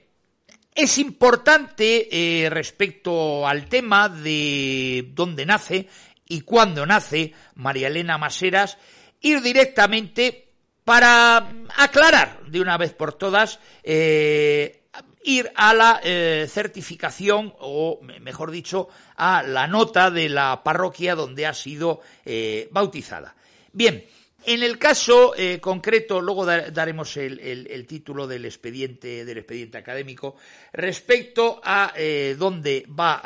es 0.74 0.98
importante 0.98 2.08
eh, 2.10 2.50
respecto 2.50 3.46
al 3.46 3.68
tema 3.68 4.08
de 4.08 5.10
dónde 5.14 5.46
nace 5.46 5.90
y 6.30 6.42
cuándo 6.42 6.86
nace 6.86 7.34
María 7.56 7.88
Elena 7.88 8.18
Maseras 8.18 8.78
ir 9.20 9.42
directamente 9.42 10.47
para 10.88 11.52
aclarar 11.76 12.46
de 12.48 12.62
una 12.62 12.78
vez 12.78 12.94
por 12.94 13.12
todas, 13.12 13.60
eh, 13.84 14.84
ir 15.22 15.52
a 15.54 15.74
la 15.74 16.00
eh, 16.02 16.48
certificación 16.50 17.54
o, 17.60 18.00
mejor 18.22 18.52
dicho, 18.52 18.88
a 19.18 19.44
la 19.44 19.68
nota 19.68 20.10
de 20.12 20.30
la 20.30 20.64
parroquia 20.64 21.14
donde 21.14 21.46
ha 21.46 21.54
sido 21.54 22.00
eh, 22.24 22.70
bautizada. 22.72 23.36
Bien, 23.74 24.06
en 24.46 24.64
el 24.64 24.80
caso 24.80 25.34
concreto, 25.60 26.22
luego 26.22 26.46
daremos 26.46 27.18
el, 27.18 27.86
título 27.86 28.26
del 28.26 28.46
expediente, 28.46 29.26
del 29.26 29.40
expediente 29.40 29.78
académico. 29.78 30.38
Respecto 30.72 31.60
a 31.66 31.92
dónde 32.38 32.86
va 32.88 33.20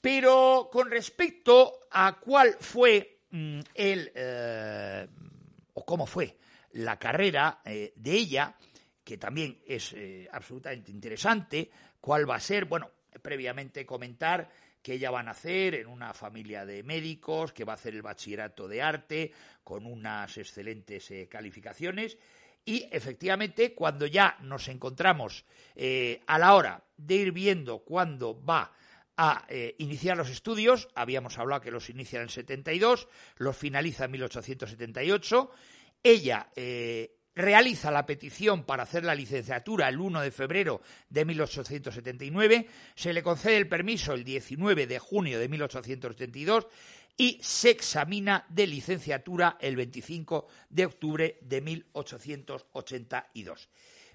Pero 0.00 0.68
con 0.72 0.90
respecto 0.90 1.86
a 1.92 2.18
cuál 2.18 2.56
fue 2.58 3.15
Mm, 3.30 3.60
él, 3.74 4.12
eh, 4.14 5.06
o 5.74 5.84
cómo 5.84 6.06
fue 6.06 6.36
la 6.72 6.98
carrera 6.98 7.60
eh, 7.64 7.92
de 7.96 8.12
ella, 8.12 8.56
que 9.02 9.18
también 9.18 9.58
es 9.66 9.92
eh, 9.94 10.28
absolutamente 10.30 10.90
interesante, 10.90 11.70
cuál 12.00 12.28
va 12.28 12.36
a 12.36 12.40
ser, 12.40 12.66
bueno, 12.66 12.90
previamente 13.22 13.84
comentar 13.84 14.48
que 14.82 14.94
ella 14.94 15.10
va 15.10 15.20
a 15.20 15.24
nacer 15.24 15.74
en 15.74 15.88
una 15.88 16.14
familia 16.14 16.64
de 16.64 16.82
médicos, 16.82 17.52
que 17.52 17.64
va 17.64 17.72
a 17.72 17.76
hacer 17.76 17.94
el 17.94 18.02
bachillerato 18.02 18.68
de 18.68 18.82
arte 18.82 19.32
con 19.64 19.84
unas 19.84 20.36
excelentes 20.38 21.12
calificaciones. 21.28 22.16
Y 22.64 22.88
efectivamente, 22.92 23.74
cuando 23.74 24.06
ya 24.06 24.36
nos 24.42 24.68
encontramos 24.68 25.44
a 26.26 26.38
la 26.38 26.54
hora 26.54 26.84
de 26.96 27.14
ir 27.16 27.32
viendo 27.32 27.80
cuándo 27.80 28.40
va 28.44 28.72
a 29.16 29.44
eh, 29.48 29.74
iniciar 29.78 30.16
los 30.16 30.30
estudios, 30.30 30.88
habíamos 30.94 31.38
hablado 31.38 31.62
que 31.62 31.70
los 31.70 31.88
inicia 31.88 32.18
en 32.18 32.24
el 32.24 32.30
72, 32.30 33.08
los 33.36 33.56
finaliza 33.56 34.04
en 34.04 34.10
1878, 34.12 35.50
ella 36.02 36.50
eh, 36.54 37.16
realiza 37.34 37.90
la 37.90 38.06
petición 38.06 38.64
para 38.64 38.82
hacer 38.82 39.04
la 39.04 39.14
licenciatura 39.14 39.88
el 39.88 39.98
1 39.98 40.20
de 40.20 40.30
febrero 40.30 40.82
de 41.08 41.24
1879, 41.24 42.66
se 42.94 43.12
le 43.12 43.22
concede 43.22 43.56
el 43.56 43.68
permiso 43.68 44.12
el 44.12 44.24
19 44.24 44.86
de 44.86 44.98
junio 44.98 45.38
de 45.38 45.48
1872 45.48 46.66
y 47.16 47.38
se 47.42 47.70
examina 47.70 48.44
de 48.48 48.66
licenciatura 48.66 49.56
el 49.60 49.76
25 49.76 50.46
de 50.68 50.86
octubre 50.86 51.38
de 51.40 51.60
1882. 51.62 53.70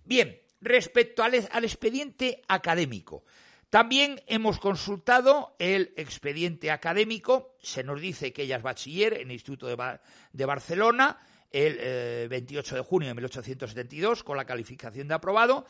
Bien, 0.05 0.39
respecto 0.62 1.24
al 1.24 1.63
expediente 1.63 2.43
académico, 2.48 3.24
también 3.71 4.21
hemos 4.27 4.59
consultado 4.59 5.55
el 5.57 5.93
expediente 5.95 6.71
académico, 6.71 7.55
se 7.63 7.85
nos 7.85 8.01
dice 8.01 8.33
que 8.33 8.43
ella 8.43 8.57
es 8.57 8.63
bachiller 8.63 9.13
en 9.13 9.27
el 9.27 9.31
Instituto 9.31 9.65
de, 9.65 10.45
Barcelona 10.45 11.17
el 11.49 12.27
28 12.27 12.75
eh, 12.75 12.77
de 12.77 12.83
junio 12.83 13.07
de 13.07 13.13
1872 13.15 14.25
con 14.25 14.35
la 14.35 14.43
calificación 14.43 15.07
de 15.07 15.13
aprobado. 15.13 15.65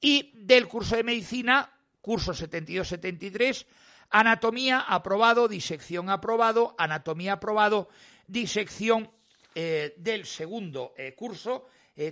Y 0.00 0.32
del 0.34 0.66
curso 0.66 0.96
de 0.96 1.04
medicina, 1.04 1.70
curso 2.00 2.32
72-73, 2.32 3.66
anatomía 4.10 4.80
aprobado, 4.80 5.46
disección 5.46 6.10
aprobado, 6.10 6.74
anatomía 6.76 7.34
aprobado, 7.34 7.88
disección 8.26 9.08
eh, 9.54 9.94
del 9.96 10.26
segundo 10.26 10.92
eh, 10.96 11.14
curso 11.14 11.68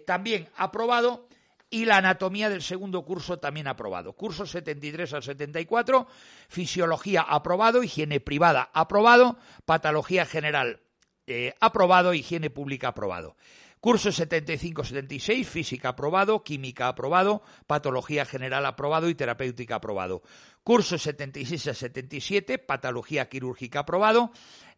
también 0.07 0.49
aprobado 0.55 1.27
y 1.73 1.87
la 1.87 1.97
anatomía 1.97 2.51
del 2.51 2.63
segundo 2.63 3.03
curso 3.03 3.39
también 3.39 3.67
aprobado. 3.67 4.13
Curso 4.13 4.45
73 4.45 5.15
al 5.15 5.23
74, 5.23 6.07
fisiología 6.47 7.23
aprobado, 7.23 7.83
higiene 7.83 8.21
privada 8.21 8.71
aprobado, 8.75 9.39
patología 9.65 10.27
general 10.27 10.81
eh, 11.27 11.55
aprobado, 11.61 12.13
higiene 12.13 12.51
pública 12.51 12.89
aprobado. 12.89 13.37
Curso 13.81 14.11
75-76, 14.11 15.45
física 15.45 15.89
aprobado, 15.89 16.45
química 16.45 16.89
aprobado, 16.89 17.43
patología 17.67 18.27
general 18.27 18.67
aprobado 18.67 19.09
y 19.09 19.15
terapéutica 19.15 19.77
aprobado. 19.77 20.23
Curso 20.63 20.99
76 20.99 21.69
a 21.69 21.75
77, 21.75 22.59
patología 22.59 23.31
quirúrgica 23.31 23.81
aprobado, 23.81 24.31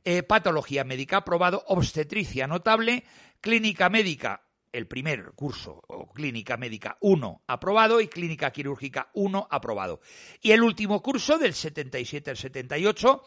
eh, 0.05 0.23
patología 0.23 0.85
médica 0.85 1.19
aprobado, 1.19 1.65
obstetricia 1.67 2.47
notable, 2.47 3.05
clínica 3.41 3.91
médica 3.91 4.44
el 4.75 4.87
primer 4.87 5.33
curso 5.33 5.81
o 5.87 6.13
clínica 6.13 6.57
médica 6.57 6.99
1 7.01 7.43
aprobado 7.47 8.01
y 8.01 8.09
clínica 8.09 8.51
quirúrgica 8.51 9.09
1 9.15 9.49
aprobado. 9.51 10.01
Y 10.43 10.51
el 10.51 10.63
último 10.63 11.01
curso 11.01 11.39
del 11.39 11.55
77 11.55 12.31
al 12.31 12.37
78, 12.37 13.23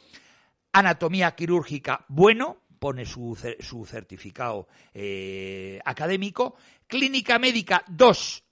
anatomía 0.73 1.33
quirúrgica 1.35 2.05
bueno, 2.09 2.63
pone 2.79 3.05
su, 3.05 3.37
su 3.59 3.85
certificado 3.85 4.67
eh, 4.93 5.79
académico, 5.85 6.55
clínica 6.87 7.39
médica 7.39 7.83
2 7.87 8.43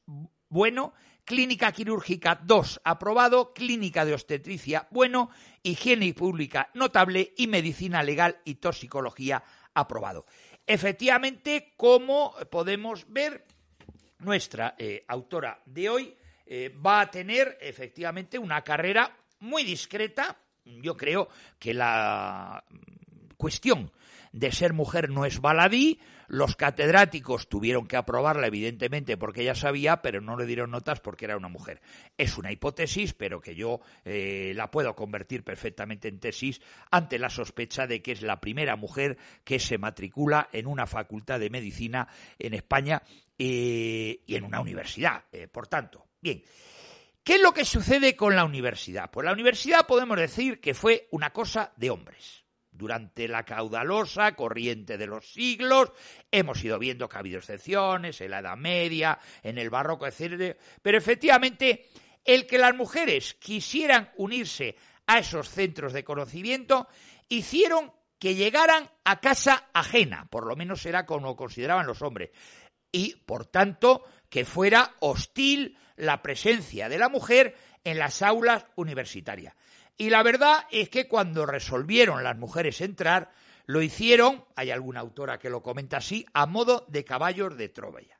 bueno, 0.49 0.93
clínica 1.25 1.71
quirúrgica 1.71 2.39
2 2.43 2.81
aprobado, 2.83 3.53
clínica 3.53 4.05
de 4.05 4.13
obstetricia 4.13 4.87
bueno, 4.89 5.29
higiene 5.63 6.13
pública 6.13 6.69
notable 6.73 7.33
y 7.35 7.47
medicina 7.47 8.03
legal 8.03 8.39
y 8.45 8.55
toxicología 8.55 9.43
aprobado. 9.73 10.25
Efectivamente, 10.67 11.73
como 11.77 12.33
podemos 12.49 13.05
ver, 13.07 13.45
nuestra 14.19 14.75
eh, 14.77 15.03
autora 15.07 15.61
de 15.65 15.89
hoy 15.89 16.17
eh, 16.45 16.69
va 16.69 17.01
a 17.01 17.11
tener 17.11 17.57
efectivamente 17.61 18.39
una 18.39 18.63
carrera 18.63 19.15
muy 19.39 19.63
discreta. 19.63 20.37
Yo 20.63 20.97
creo 20.97 21.29
que 21.59 21.73
la 21.73 22.63
cuestión 23.37 23.91
de 24.35 24.51
ser 24.51 24.73
mujer 24.73 25.09
no 25.09 25.25
es 25.25 25.39
baladí. 25.39 25.99
Los 26.27 26.57
catedráticos 26.57 27.47
tuvieron 27.47 27.87
que 27.87 27.95
aprobarla, 27.95 28.47
evidentemente, 28.47 29.15
porque 29.15 29.43
ella 29.43 29.55
sabía, 29.55 30.01
pero 30.01 30.19
no 30.19 30.35
le 30.35 30.45
dieron 30.45 30.71
notas 30.71 30.99
porque 30.99 31.23
era 31.23 31.37
una 31.37 31.47
mujer. 31.47 31.81
Es 32.17 32.37
una 32.37 32.51
hipótesis, 32.51 33.13
pero 33.13 33.39
que 33.39 33.55
yo 33.55 33.79
eh, 34.03 34.51
la 34.53 34.71
puedo 34.71 34.93
convertir 34.93 35.43
perfectamente 35.43 36.09
en 36.09 36.19
tesis 36.19 36.61
ante 36.91 37.17
la 37.17 37.29
sospecha 37.29 37.87
de 37.87 38.01
que 38.01 38.11
es 38.11 38.23
la 38.23 38.41
primera 38.41 38.75
mujer 38.75 39.17
que 39.45 39.57
se 39.57 39.77
matricula 39.77 40.49
en 40.51 40.67
una 40.67 40.85
facultad 40.85 41.39
de 41.39 41.49
medicina 41.49 42.09
en 42.37 42.55
España 42.55 43.03
eh, 43.39 44.21
y 44.25 44.35
en 44.35 44.43
una 44.43 44.59
universidad. 44.59 45.23
Eh, 45.31 45.47
por 45.47 45.67
tanto, 45.67 46.07
bien. 46.19 46.43
¿Qué 47.23 47.35
es 47.35 47.41
lo 47.41 47.53
que 47.53 47.63
sucede 47.63 48.17
con 48.17 48.35
la 48.35 48.43
universidad? 48.43 49.09
Pues 49.09 49.25
la 49.25 49.31
universidad 49.31 49.87
podemos 49.87 50.17
decir 50.17 50.59
que 50.59 50.73
fue 50.73 51.07
una 51.11 51.31
cosa 51.31 51.71
de 51.77 51.89
hombres 51.89 52.44
durante 52.77 53.27
la 53.27 53.43
caudalosa 53.43 54.35
corriente 54.35 54.97
de 54.97 55.07
los 55.07 55.31
siglos. 55.31 55.91
Hemos 56.31 56.63
ido 56.63 56.77
viendo 56.79 57.07
que 57.07 57.17
ha 57.17 57.19
habido 57.19 57.39
excepciones 57.39 58.19
en 58.21 58.31
la 58.31 58.39
Edad 58.39 58.57
Media, 58.57 59.17
en 59.43 59.57
el 59.57 59.69
Barroco, 59.69 60.05
etc. 60.07 60.57
Pero 60.81 60.97
efectivamente, 60.97 61.87
el 62.23 62.45
que 62.47 62.57
las 62.57 62.75
mujeres 62.75 63.35
quisieran 63.35 64.11
unirse 64.17 64.75
a 65.07 65.19
esos 65.19 65.49
centros 65.49 65.93
de 65.93 66.03
conocimiento 66.03 66.87
hicieron 67.29 67.91
que 68.19 68.35
llegaran 68.35 68.89
a 69.03 69.19
casa 69.19 69.69
ajena, 69.73 70.27
por 70.29 70.47
lo 70.47 70.55
menos 70.55 70.85
era 70.85 71.05
como 71.05 71.35
consideraban 71.35 71.85
los 71.85 72.01
hombres, 72.01 72.31
y 72.91 73.15
por 73.25 73.45
tanto 73.45 74.03
que 74.29 74.45
fuera 74.45 74.95
hostil 74.99 75.77
la 75.95 76.21
presencia 76.21 76.89
de 76.89 76.97
la 76.97 77.09
mujer 77.09 77.55
en 77.83 77.99
las 77.99 78.21
aulas 78.21 78.65
universitarias. 78.75 79.53
Y 79.97 80.09
la 80.09 80.23
verdad 80.23 80.65
es 80.71 80.89
que 80.89 81.07
cuando 81.07 81.45
resolvieron 81.45 82.23
las 82.23 82.37
mujeres 82.37 82.81
entrar, 82.81 83.31
lo 83.65 83.81
hicieron, 83.81 84.45
hay 84.55 84.71
alguna 84.71 84.99
autora 84.99 85.39
que 85.39 85.49
lo 85.49 85.63
comenta 85.63 85.97
así, 85.97 86.25
a 86.33 86.45
modo 86.45 86.85
de 86.87 87.05
caballos 87.05 87.57
de 87.57 87.69
Troya. 87.69 88.19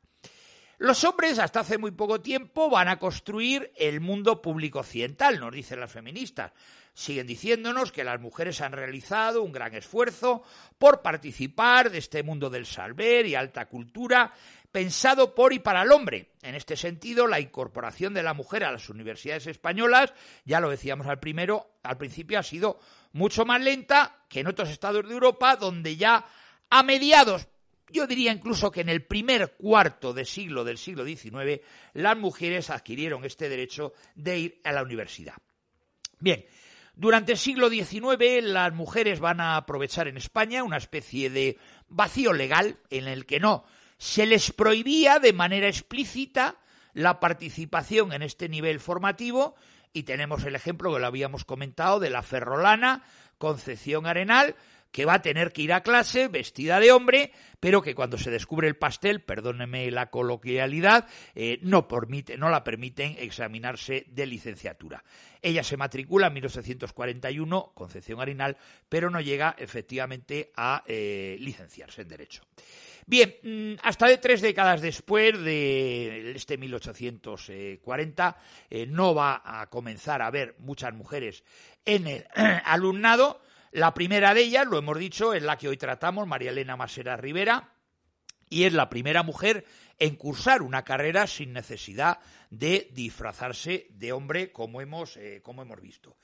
Los 0.77 1.05
hombres, 1.05 1.39
hasta 1.39 1.61
hace 1.61 1.77
muy 1.77 1.91
poco 1.91 2.19
tiempo, 2.19 2.69
van 2.69 2.89
a 2.89 2.99
construir 2.99 3.71
el 3.77 4.01
mundo 4.01 4.41
público 4.41 4.79
occidental, 4.79 5.39
nos 5.39 5.53
dicen 5.53 5.79
las 5.79 5.91
feministas. 5.91 6.51
Siguen 6.93 7.27
diciéndonos 7.27 7.91
que 7.91 8.03
las 8.03 8.19
mujeres 8.19 8.61
han 8.61 8.71
realizado 8.71 9.41
un 9.41 9.51
gran 9.51 9.73
esfuerzo 9.73 10.43
por 10.77 11.01
participar 11.01 11.91
de 11.91 11.97
este 11.97 12.23
mundo 12.23 12.49
del 12.49 12.65
saber 12.65 13.25
y 13.25 13.35
alta 13.35 13.67
cultura 13.67 14.33
pensado 14.75 15.33
por 15.33 15.53
y 15.53 15.59
para 15.59 15.83
el 15.83 15.91
hombre. 15.93 16.31
En 16.41 16.53
este 16.53 16.75
sentido, 16.75 17.27
la 17.27 17.39
incorporación 17.39 18.13
de 18.13 18.21
la 18.21 18.33
mujer 18.33 18.65
a 18.65 18.73
las 18.73 18.89
universidades 18.89 19.47
españolas, 19.47 20.13
ya 20.43 20.59
lo 20.59 20.69
decíamos 20.69 21.07
al 21.07 21.17
primero, 21.17 21.77
al 21.81 21.95
principio 21.95 22.37
ha 22.37 22.43
sido 22.43 22.77
mucho 23.13 23.45
más 23.45 23.61
lenta 23.61 24.25
que 24.27 24.41
en 24.41 24.47
otros 24.47 24.69
estados 24.69 25.07
de 25.07 25.13
Europa, 25.13 25.55
donde 25.55 25.95
ya 25.95 26.25
a 26.69 26.83
mediados, 26.83 27.47
yo 27.87 28.05
diría 28.05 28.33
incluso 28.33 28.69
que 28.69 28.81
en 28.81 28.89
el 28.89 29.05
primer 29.05 29.53
cuarto 29.53 30.11
de 30.11 30.25
siglo 30.25 30.65
del 30.65 30.77
siglo 30.77 31.05
XIX, 31.05 31.61
las 31.93 32.17
mujeres 32.17 32.69
adquirieron 32.69 33.23
este 33.23 33.47
derecho 33.47 33.93
de 34.15 34.39
ir 34.39 34.61
a 34.65 34.73
la 34.73 34.83
universidad. 34.83 35.35
Bien, 36.19 36.45
durante 36.97 37.31
el 37.31 37.37
siglo 37.37 37.69
XIX 37.69 38.43
las 38.43 38.73
mujeres 38.73 39.21
van 39.21 39.39
a 39.39 39.55
aprovechar 39.55 40.09
en 40.09 40.17
España 40.17 40.65
una 40.65 40.75
especie 40.75 41.29
de 41.29 41.57
vacío 41.87 42.33
legal 42.33 42.77
en 42.89 43.07
el 43.07 43.25
que 43.25 43.39
no 43.39 43.63
se 44.05 44.27
les 44.27 44.51
prohibía 44.51 45.17
de 45.17 45.33
manera 45.33 45.67
explícita 45.67 46.57
la 46.93 47.19
participación 47.19 48.13
en 48.13 48.21
este 48.21 48.47
nivel 48.47 48.79
formativo 48.79 49.55
y 49.93 50.03
tenemos 50.03 50.43
el 50.43 50.55
ejemplo 50.55 50.93
que 50.93 50.99
lo 50.99 51.07
habíamos 51.07 51.43
comentado 51.43 51.99
de 51.99 52.11
la 52.11 52.21
ferrolana 52.21 53.03
Concepción 53.39 54.05
Arenal, 54.05 54.55
que 54.95 55.03
va 55.03 55.15
a 55.15 55.21
tener 55.21 55.51
que 55.51 55.61
ir 55.61 55.73
a 55.73 55.83
clase 55.83 56.29
vestida 56.29 56.79
de 56.79 56.93
hombre, 56.93 57.33
pero 57.59 57.81
que 57.81 57.93
cuando 57.93 58.17
se 58.17 58.31
descubre 58.31 58.69
el 58.69 58.77
pastel, 58.77 59.19
perdóneme 59.19 59.91
la 59.91 60.09
coloquialidad, 60.09 61.05
eh, 61.35 61.59
no, 61.63 61.85
permite, 61.85 62.37
no 62.37 62.49
la 62.49 62.63
permiten 62.63 63.17
examinarse 63.19 64.05
de 64.07 64.25
licenciatura. 64.25 65.03
Ella 65.41 65.65
se 65.65 65.75
matricula 65.75 66.27
en 66.27 66.35
1841, 66.35 67.73
Concepción 67.75 68.21
Arenal, 68.21 68.55
pero 68.87 69.09
no 69.09 69.19
llega 69.19 69.53
efectivamente 69.59 70.53
a 70.55 70.81
eh, 70.87 71.35
licenciarse 71.41 72.03
en 72.03 72.07
Derecho. 72.07 72.43
Bien, 73.05 73.35
mm, 73.43 73.73
hasta 73.83 74.07
de 74.07 74.17
tres 74.17 74.39
décadas 74.39 74.79
después 74.79 75.37
de 75.43 76.31
este 76.37 76.57
1840 76.57 78.37
eh, 78.69 78.85
no 78.87 79.13
va 79.13 79.41
a 79.43 79.69
comenzar 79.69 80.21
a 80.21 80.27
haber 80.27 80.55
muchas 80.59 80.93
mujeres 80.93 81.43
en 81.83 82.07
el 82.07 82.25
alumnado. 82.63 83.41
La 83.75 83.93
primera 83.93 84.33
de 84.33 84.39
ellas, 84.39 84.65
lo 84.65 84.77
hemos 84.77 84.97
dicho, 84.97 85.33
es 85.33 85.43
la 85.43 85.57
que 85.57 85.67
hoy 85.67 85.75
tratamos, 85.75 86.25
María 86.25 86.51
Elena 86.51 86.77
Masera 86.77 87.17
Rivera, 87.17 87.73
y 88.49 88.63
es 88.63 88.71
la 88.71 88.87
primera 88.87 89.21
mujer 89.21 89.65
en 89.99 90.15
cursar 90.15 90.61
una 90.61 90.85
carrera 90.85 91.27
sin 91.27 91.51
necesidad 91.51 92.19
de 92.49 92.89
disfrazarse 92.93 93.87
de 93.89 94.13
hombre, 94.13 94.53
como 94.53 94.79
hemos, 94.79 95.17
eh, 95.17 95.41
como 95.43 95.61
hemos 95.61 95.81
visto. 95.81 96.15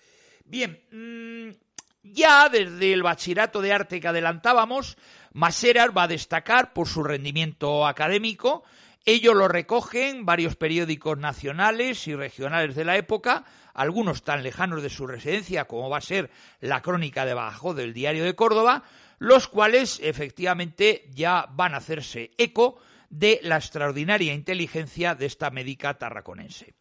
Bien, 0.46 0.82
mm, 0.94 1.50
ya 2.04 2.48
desde 2.48 2.94
el 2.94 3.04
bachillerato 3.04 3.62
de 3.62 3.74
arte 3.74 4.00
que 4.00 4.08
adelantábamos, 4.08 4.98
Maseras 5.34 5.90
va 5.90 6.04
a 6.04 6.08
destacar 6.08 6.72
por 6.72 6.88
su 6.88 7.04
rendimiento 7.04 7.86
académico. 7.86 8.64
Ello 9.06 9.34
lo 9.34 9.48
recogen 9.48 10.26
varios 10.26 10.56
periódicos 10.56 11.18
nacionales 11.18 12.08
y 12.08 12.16
regionales 12.16 12.76
de 12.76 12.86
la 12.86 12.98
época, 12.98 13.46
algunos 13.74 14.24
tan 14.24 14.44
lejanos 14.44 14.84
de 14.84 14.90
su 14.90 15.08
residencia 15.08 15.66
como 15.66 15.90
va 15.90 15.98
a 15.98 16.02
ser 16.02 16.30
la 16.60 16.82
Crónica 16.82 17.26
de 17.26 17.34
Bajo 17.34 17.74
del 17.74 17.94
Diario 17.94 18.24
de 18.24 18.36
Córdoba, 18.36 18.84
los 19.18 19.48
cuales 19.48 20.00
efectivamente 20.04 21.10
ya 21.12 21.48
van 21.52 21.74
a 21.74 21.78
hacerse 21.78 22.32
eco 22.38 22.80
de 23.10 23.40
la 23.44 23.58
extraordinaria 23.58 24.34
inteligencia 24.34 25.16
de 25.16 25.26
esta 25.26 25.50
médica 25.50 25.96
tarraconense. 25.98 26.76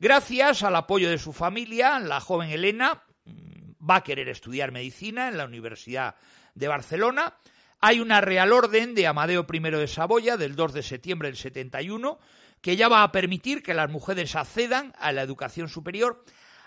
Gracias 0.00 0.64
al 0.64 0.74
apoyo 0.74 1.10
de 1.10 1.18
su 1.18 1.32
familia, 1.32 2.00
la 2.00 2.20
joven 2.20 2.50
Elena 2.50 3.04
mm, 3.24 3.88
va 3.88 3.96
a 3.96 4.02
querer 4.02 4.28
estudiar 4.28 4.72
medicina 4.72 5.28
en 5.28 5.38
la 5.38 5.44
Universidad 5.44 6.16
de 6.54 6.68
Barcelona, 6.68 7.34
hay 7.82 7.98
una 7.98 8.20
real 8.20 8.52
orden 8.52 8.94
de 8.94 9.08
Amadeo 9.08 9.44
I 9.52 9.58
de 9.58 9.88
Saboya 9.88 10.36
del 10.36 10.54
2 10.54 10.72
de 10.72 10.82
septiembre 10.84 11.28
del 11.28 11.36
71 11.36 12.20
que 12.60 12.76
ya 12.76 12.86
va 12.86 13.02
a 13.02 13.10
permitir 13.10 13.60
que 13.60 13.74
las 13.74 13.90
mujeres 13.90 14.36
accedan 14.36 14.94
a 15.00 15.10
la 15.10 15.22
educación 15.22 15.68
superior, 15.68 16.24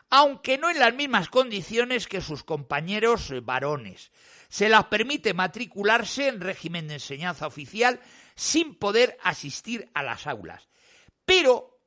aunque 0.10 0.58
no 0.58 0.70
en 0.70 0.78
las 0.78 0.94
mismas 0.94 1.30
condiciones 1.30 2.10
que 2.10 2.20
sus 2.20 2.44
compañeros 2.44 3.34
varones. 3.44 4.12
Se 4.50 4.68
las 4.68 4.88
permite 4.88 5.34
matricularse 5.34 6.28
en 6.28 6.42
régimen 6.42 6.90
de 6.90 6.96
enseñanza 6.96 7.48
oficial 7.48 8.02
sin 8.36 8.76
poder 8.76 9.18
asistir 9.24 9.90
a 9.94 10.04
las 10.04 10.28
aulas. 10.28 10.68
Pero 11.24 11.80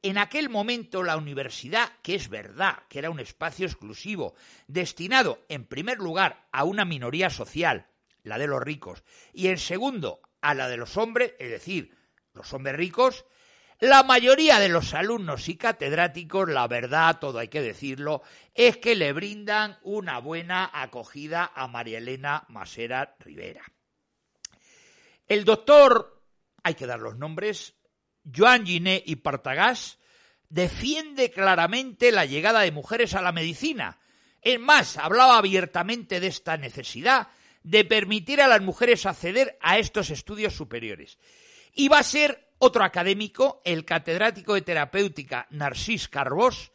en 0.00 0.16
aquel 0.16 0.48
momento 0.48 1.02
la 1.02 1.18
universidad, 1.18 1.92
que 2.02 2.14
es 2.14 2.30
verdad 2.30 2.78
que 2.88 3.00
era 3.00 3.10
un 3.10 3.20
espacio 3.20 3.66
exclusivo, 3.66 4.34
destinado 4.66 5.44
en 5.50 5.66
primer 5.66 5.98
lugar 5.98 6.48
a 6.52 6.64
una 6.64 6.86
minoría 6.86 7.28
social, 7.28 7.86
la 8.26 8.38
de 8.38 8.46
los 8.46 8.62
ricos, 8.62 9.02
y 9.32 9.48
en 9.48 9.58
segundo, 9.58 10.20
a 10.40 10.54
la 10.54 10.68
de 10.68 10.76
los 10.76 10.96
hombres, 10.96 11.34
es 11.38 11.50
decir, 11.50 11.96
los 12.32 12.52
hombres 12.52 12.76
ricos, 12.76 13.24
la 13.78 14.02
mayoría 14.02 14.58
de 14.58 14.68
los 14.68 14.94
alumnos 14.94 15.48
y 15.48 15.56
catedráticos, 15.56 16.48
la 16.48 16.66
verdad, 16.66 17.18
todo 17.20 17.38
hay 17.38 17.48
que 17.48 17.60
decirlo, 17.60 18.22
es 18.54 18.78
que 18.78 18.94
le 18.94 19.12
brindan 19.12 19.78
una 19.82 20.18
buena 20.18 20.70
acogida 20.72 21.52
a 21.54 21.68
María 21.68 21.98
Elena 21.98 22.44
Masera 22.48 23.16
Rivera. 23.20 23.62
El 25.26 25.44
doctor, 25.44 26.22
hay 26.62 26.74
que 26.74 26.86
dar 26.86 27.00
los 27.00 27.16
nombres, 27.16 27.74
Joan 28.34 28.64
Giné 28.66 29.02
y 29.04 29.16
Partagás, 29.16 29.98
defiende 30.48 31.30
claramente 31.30 32.12
la 32.12 32.24
llegada 32.24 32.60
de 32.60 32.72
mujeres 32.72 33.14
a 33.14 33.22
la 33.22 33.32
medicina. 33.32 33.98
Es 34.40 34.58
más, 34.58 34.96
hablaba 34.96 35.38
abiertamente 35.38 36.18
de 36.18 36.28
esta 36.28 36.56
necesidad 36.56 37.28
de 37.66 37.84
permitir 37.84 38.40
a 38.40 38.46
las 38.46 38.62
mujeres 38.62 39.06
acceder 39.06 39.58
a 39.60 39.78
estos 39.78 40.10
estudios 40.10 40.54
superiores. 40.54 41.18
Y 41.74 41.88
va 41.88 41.98
a 41.98 42.04
ser 42.04 42.48
otro 42.58 42.84
académico, 42.84 43.60
el 43.64 43.84
catedrático 43.84 44.54
de 44.54 44.62
terapéutica 44.62 45.48
Narcís 45.50 46.06
Carbós, 46.06 46.70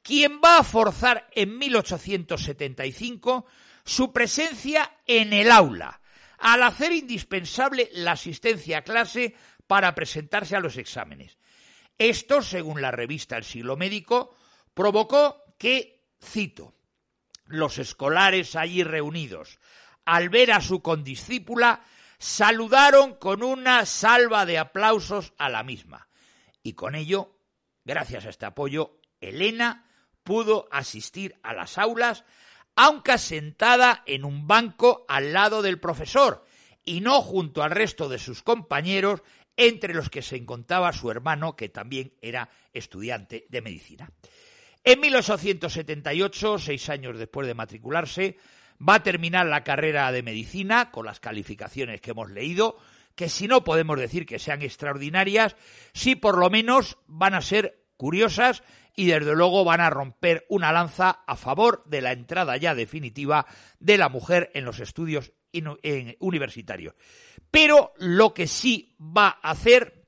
quien 0.00 0.40
va 0.40 0.58
a 0.58 0.62
forzar 0.62 1.28
en 1.34 1.58
1875 1.58 3.46
su 3.84 4.12
presencia 4.12 4.98
en 5.06 5.32
el 5.32 5.50
aula, 5.50 6.00
al 6.38 6.62
hacer 6.62 6.92
indispensable 6.92 7.90
la 7.92 8.12
asistencia 8.12 8.78
a 8.78 8.82
clase 8.82 9.34
para 9.66 9.92
presentarse 9.96 10.54
a 10.54 10.60
los 10.60 10.76
exámenes. 10.76 11.36
Esto, 11.98 12.42
según 12.42 12.80
la 12.80 12.92
revista 12.92 13.36
El 13.36 13.44
Siglo 13.44 13.76
Médico, 13.76 14.36
provocó 14.72 15.42
que, 15.58 16.04
cito, 16.22 16.76
los 17.46 17.78
escolares 17.78 18.54
allí 18.54 18.84
reunidos, 18.84 19.58
al 20.08 20.30
ver 20.30 20.52
a 20.52 20.62
su 20.62 20.80
condiscípula, 20.80 21.84
saludaron 22.18 23.16
con 23.16 23.42
una 23.42 23.84
salva 23.84 24.46
de 24.46 24.56
aplausos 24.56 25.34
a 25.36 25.50
la 25.50 25.62
misma. 25.62 26.08
Y 26.62 26.72
con 26.72 26.94
ello, 26.94 27.36
gracias 27.84 28.24
a 28.24 28.30
este 28.30 28.46
apoyo, 28.46 29.02
Elena 29.20 29.84
pudo 30.22 30.66
asistir 30.70 31.38
a 31.42 31.52
las 31.52 31.76
aulas, 31.76 32.24
aunque 32.74 33.18
sentada 33.18 34.02
en 34.06 34.24
un 34.24 34.46
banco 34.46 35.04
al 35.08 35.34
lado 35.34 35.60
del 35.60 35.78
profesor 35.78 36.42
y 36.86 37.02
no 37.02 37.20
junto 37.20 37.62
al 37.62 37.72
resto 37.72 38.08
de 38.08 38.18
sus 38.18 38.42
compañeros, 38.42 39.22
entre 39.58 39.92
los 39.92 40.08
que 40.08 40.22
se 40.22 40.36
encontraba 40.36 40.94
su 40.94 41.10
hermano, 41.10 41.54
que 41.54 41.68
también 41.68 42.14
era 42.22 42.48
estudiante 42.72 43.44
de 43.50 43.60
medicina. 43.60 44.10
En 44.82 45.00
1878, 45.00 46.58
seis 46.58 46.88
años 46.88 47.18
después 47.18 47.46
de 47.46 47.52
matricularse, 47.52 48.38
va 48.86 48.96
a 48.96 49.02
terminar 49.02 49.46
la 49.46 49.64
carrera 49.64 50.10
de 50.12 50.22
medicina 50.22 50.90
con 50.90 51.06
las 51.06 51.20
calificaciones 51.20 52.00
que 52.00 52.12
hemos 52.12 52.30
leído, 52.30 52.76
que 53.14 53.28
si 53.28 53.48
no 53.48 53.64
podemos 53.64 53.98
decir 53.98 54.26
que 54.26 54.38
sean 54.38 54.62
extraordinarias, 54.62 55.56
sí 55.92 56.14
por 56.14 56.38
lo 56.38 56.50
menos 56.50 56.98
van 57.06 57.34
a 57.34 57.40
ser 57.40 57.84
curiosas 57.96 58.62
y 58.94 59.06
desde 59.06 59.34
luego 59.34 59.64
van 59.64 59.80
a 59.80 59.90
romper 59.90 60.44
una 60.48 60.72
lanza 60.72 61.22
a 61.26 61.36
favor 61.36 61.84
de 61.86 62.00
la 62.00 62.12
entrada 62.12 62.56
ya 62.56 62.74
definitiva 62.74 63.46
de 63.78 63.98
la 63.98 64.08
mujer 64.08 64.50
en 64.54 64.64
los 64.64 64.80
estudios 64.80 65.32
universitarios. 66.20 66.94
Pero 67.50 67.92
lo 67.96 68.34
que 68.34 68.46
sí 68.46 68.96
va 69.00 69.38
a 69.42 69.50
hacer, 69.50 70.04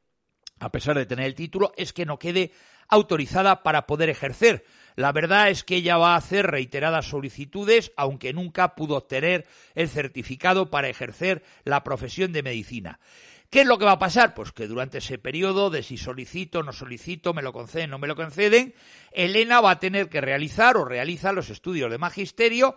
a 0.59 0.71
pesar 0.73 0.97
de 0.97 1.07
tener 1.07 1.27
el 1.27 1.35
título, 1.35 1.73
es 1.77 1.93
que 1.93 2.05
no 2.05 2.19
quede 2.19 2.53
autorizada 2.89 3.63
para 3.63 3.87
poder 3.87 4.11
ejercer. 4.11 4.65
La 5.01 5.13
verdad 5.13 5.49
es 5.49 5.65
que 5.65 5.77
ella 5.77 5.97
va 5.97 6.13
a 6.13 6.19
hacer 6.19 6.47
reiteradas 6.47 7.07
solicitudes, 7.07 7.91
aunque 7.97 8.35
nunca 8.35 8.75
pudo 8.75 8.97
obtener 8.97 9.47
el 9.75 9.89
certificado 9.89 10.69
para 10.69 10.91
ejercer 10.91 11.43
la 11.65 11.83
profesión 11.83 12.35
de 12.35 12.43
medicina. 12.43 13.01
¿Qué 13.49 13.63
es 13.63 13.67
lo 13.67 13.79
que 13.79 13.87
va 13.87 13.93
a 13.93 13.99
pasar? 13.99 14.35
Pues 14.35 14.53
que 14.53 14.67
durante 14.67 14.99
ese 14.99 15.17
periodo 15.17 15.71
de 15.71 15.83
si 15.83 15.97
solicito, 15.97 16.63
no 16.63 16.75
solicito, 16.75 17.33
me 17.33 17.41
lo 17.41 17.55
conceden, 17.55 17.89
no 17.89 17.99
me 17.99 18.09
lo 18.09 18.15
conceden, 18.15 18.75
Elena 19.11 19.63
va 19.63 19.71
a 19.71 19.81
tener 19.81 20.11
que 20.11 20.21
realizar 20.21 20.77
o 20.77 20.85
realiza 20.85 21.33
los 21.33 21.49
estudios 21.49 21.91
de 21.91 21.97
magisterio, 21.97 22.77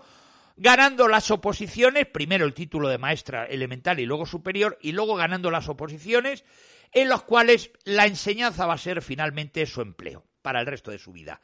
ganando 0.56 1.10
las 1.10 1.30
oposiciones, 1.30 2.06
primero 2.06 2.46
el 2.46 2.54
título 2.54 2.88
de 2.88 3.00
maestra 3.00 3.48
elemental 3.48 4.00
y 4.00 4.06
luego 4.06 4.26
superior, 4.26 4.80
y 4.82 4.94
luego 4.94 5.16
ganando 5.16 5.52
las 5.52 5.68
oposiciones 5.68 6.46
en 6.94 7.10
los 7.10 7.24
cuales 7.24 7.72
la 7.84 8.06
enseñanza 8.06 8.66
va 8.66 8.76
a 8.76 8.78
ser 8.78 9.02
finalmente 9.02 9.66
su 9.66 9.82
empleo 9.82 10.24
para 10.42 10.62
el 10.62 10.68
resto 10.68 10.92
de 10.92 11.00
su 11.00 11.12
vida. 11.12 11.42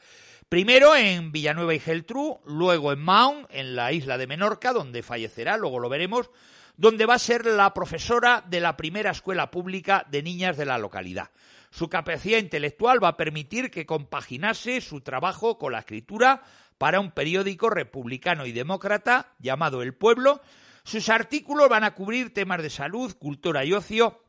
Primero 0.50 0.96
en 0.96 1.32
Villanueva 1.32 1.76
y 1.76 1.80
Geltrú, 1.80 2.40
luego 2.44 2.92
en 2.92 2.98
Mahon, 2.98 3.46
en 3.52 3.76
la 3.76 3.92
isla 3.92 4.18
de 4.18 4.26
Menorca, 4.26 4.74
donde 4.74 5.04
fallecerá, 5.04 5.58
luego 5.58 5.78
lo 5.78 5.90
veremos, 5.90 6.32
donde 6.76 7.06
va 7.06 7.14
a 7.14 7.20
ser 7.20 7.46
la 7.46 7.72
profesora 7.72 8.44
de 8.50 8.60
la 8.60 8.76
primera 8.76 9.12
escuela 9.12 9.52
pública 9.52 10.08
de 10.10 10.24
niñas 10.24 10.58
de 10.58 10.66
la 10.66 10.80
localidad. 10.80 11.30
Su 11.70 11.88
capacidad 11.88 12.40
intelectual 12.40 13.04
va 13.04 13.10
a 13.10 13.18
permitir 13.18 13.70
que 13.70 13.86
compaginase 13.86 14.82
su 14.82 15.02
trabajo 15.02 15.60
con 15.60 15.72
la 15.72 15.80
escritura 15.80 16.42
para 16.80 17.00
un 17.00 17.12
periódico 17.12 17.70
republicano 17.70 18.48
y 18.48 18.52
demócrata 18.52 19.36
llamado 19.38 19.84
El 19.84 19.94
Pueblo. 19.94 20.42
Sus 20.84 21.10
artículos 21.10 21.70
van 21.70 21.84
a 21.84 21.94
cubrir 21.94 22.34
temas 22.34 22.64
de 22.64 22.72
salud, 22.72 23.16
cultura 23.20 23.66
y 23.66 23.74
ocio, 23.74 24.24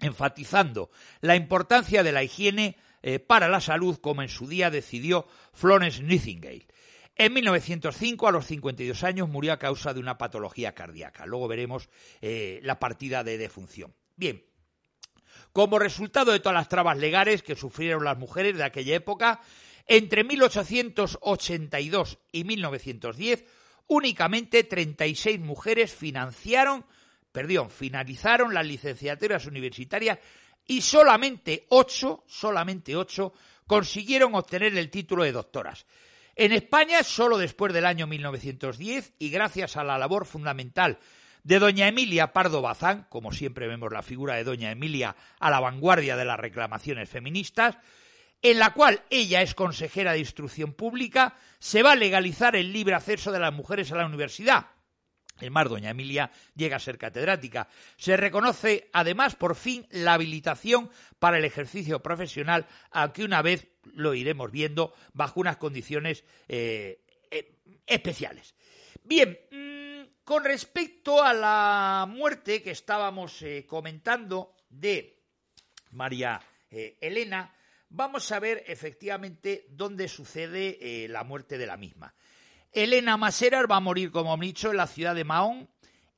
enfatizando 0.00 0.90
la 1.20 1.36
importancia 1.36 2.02
de 2.02 2.10
la 2.10 2.24
higiene 2.24 2.76
eh, 3.02 3.18
para 3.18 3.48
la 3.48 3.60
salud, 3.60 3.98
como 3.98 4.22
en 4.22 4.28
su 4.28 4.46
día 4.46 4.70
decidió 4.70 5.26
Florence 5.52 6.02
Nightingale. 6.02 6.66
En 7.16 7.32
1905, 7.34 8.26
a 8.26 8.32
los 8.32 8.46
52 8.46 9.04
años, 9.04 9.28
murió 9.28 9.52
a 9.52 9.58
causa 9.58 9.92
de 9.92 10.00
una 10.00 10.16
patología 10.18 10.74
cardíaca. 10.74 11.26
Luego 11.26 11.46
veremos 11.48 11.88
eh, 12.20 12.60
la 12.62 12.78
partida 12.78 13.22
de 13.22 13.36
defunción. 13.38 13.94
Bien, 14.16 14.44
como 15.52 15.78
resultado 15.78 16.32
de 16.32 16.40
todas 16.40 16.54
las 16.54 16.68
trabas 16.68 16.96
legales 16.96 17.42
que 17.42 17.54
sufrieron 17.56 18.04
las 18.04 18.16
mujeres 18.18 18.56
de 18.56 18.64
aquella 18.64 18.96
época, 18.96 19.40
entre 19.86 20.24
1882 20.24 22.18
y 22.32 22.44
1910, 22.44 23.44
únicamente 23.88 24.64
36 24.64 25.40
mujeres 25.40 25.92
financiaron 25.92 26.86
perdón, 27.32 27.70
finalizaron 27.70 28.54
las 28.54 28.66
licenciaturas 28.66 29.46
universitarias 29.46 30.18
y 30.72 30.80
solamente 30.80 31.66
ocho, 31.68 32.24
solamente 32.26 32.96
ocho, 32.96 33.34
consiguieron 33.66 34.34
obtener 34.34 34.76
el 34.78 34.88
título 34.88 35.22
de 35.22 35.32
doctoras. 35.32 35.84
En 36.34 36.52
España, 36.52 37.02
solo 37.02 37.36
después 37.36 37.74
del 37.74 37.84
año 37.84 38.06
1910 38.06 39.12
y 39.18 39.28
gracias 39.28 39.76
a 39.76 39.84
la 39.84 39.98
labor 39.98 40.24
fundamental 40.24 40.98
de 41.44 41.58
doña 41.58 41.88
Emilia 41.88 42.32
Pardo 42.32 42.62
Bazán, 42.62 43.06
como 43.10 43.32
siempre 43.32 43.68
vemos 43.68 43.92
la 43.92 44.00
figura 44.00 44.36
de 44.36 44.44
doña 44.44 44.70
Emilia 44.70 45.14
a 45.38 45.50
la 45.50 45.60
vanguardia 45.60 46.16
de 46.16 46.24
las 46.24 46.40
reclamaciones 46.40 47.10
feministas, 47.10 47.76
en 48.40 48.58
la 48.58 48.72
cual 48.72 49.02
ella 49.10 49.42
es 49.42 49.54
consejera 49.54 50.12
de 50.12 50.20
instrucción 50.20 50.72
pública, 50.72 51.36
se 51.58 51.82
va 51.82 51.92
a 51.92 51.96
legalizar 51.96 52.56
el 52.56 52.72
libre 52.72 52.94
acceso 52.94 53.30
de 53.30 53.40
las 53.40 53.52
mujeres 53.52 53.92
a 53.92 53.96
la 53.96 54.06
universidad. 54.06 54.68
El 55.42 55.50
mar, 55.50 55.68
doña 55.68 55.90
Emilia 55.90 56.30
llega 56.54 56.76
a 56.76 56.80
ser 56.80 56.98
catedrática. 56.98 57.68
Se 57.96 58.16
reconoce, 58.16 58.88
además, 58.92 59.34
por 59.34 59.56
fin, 59.56 59.86
la 59.90 60.14
habilitación 60.14 60.88
para 61.18 61.38
el 61.38 61.44
ejercicio 61.44 62.00
profesional, 62.00 62.66
aunque 62.92 63.24
una 63.24 63.42
vez 63.42 63.66
lo 63.94 64.14
iremos 64.14 64.52
viendo 64.52 64.94
bajo 65.12 65.40
unas 65.40 65.56
condiciones 65.56 66.24
eh, 66.48 67.04
eh, 67.30 67.58
especiales. 67.86 68.54
Bien, 69.02 69.36
mm, 69.50 70.22
con 70.22 70.44
respecto 70.44 71.22
a 71.22 71.34
la 71.34 72.06
muerte 72.08 72.62
que 72.62 72.70
estábamos 72.70 73.42
eh, 73.42 73.66
comentando 73.66 74.54
de 74.68 75.18
María 75.90 76.40
Elena, 76.70 77.54
vamos 77.90 78.32
a 78.32 78.40
ver 78.40 78.64
efectivamente 78.66 79.66
dónde 79.68 80.08
sucede 80.08 81.06
la 81.08 81.22
muerte 81.22 81.58
de 81.58 81.66
la 81.66 81.76
misma. 81.76 82.14
Elena 82.72 83.16
Maseras 83.16 83.66
va 83.70 83.76
a 83.76 83.80
morir, 83.80 84.10
como 84.10 84.34
he 84.34 84.46
dicho, 84.46 84.70
en 84.70 84.78
la 84.78 84.86
ciudad 84.86 85.14
de 85.14 85.24
Mahón 85.24 85.68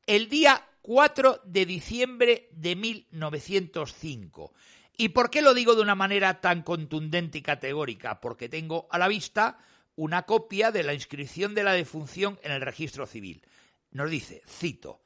el 0.06 0.28
día 0.28 0.62
4 0.82 1.40
de 1.44 1.66
diciembre 1.66 2.48
de 2.52 2.76
1905. 2.76 4.52
¿Y 4.96 5.08
por 5.08 5.30
qué 5.30 5.42
lo 5.42 5.54
digo 5.54 5.74
de 5.74 5.82
una 5.82 5.94
manera 5.94 6.40
tan 6.40 6.62
contundente 6.62 7.38
y 7.38 7.42
categórica? 7.42 8.20
Porque 8.20 8.48
tengo 8.48 8.86
a 8.90 8.98
la 8.98 9.08
vista 9.08 9.58
una 9.96 10.22
copia 10.22 10.70
de 10.70 10.82
la 10.82 10.94
inscripción 10.94 11.54
de 11.54 11.64
la 11.64 11.72
defunción 11.72 12.38
en 12.42 12.52
el 12.52 12.60
registro 12.60 13.06
civil. 13.06 13.42
Nos 13.90 14.10
dice, 14.10 14.42
cito, 14.46 15.00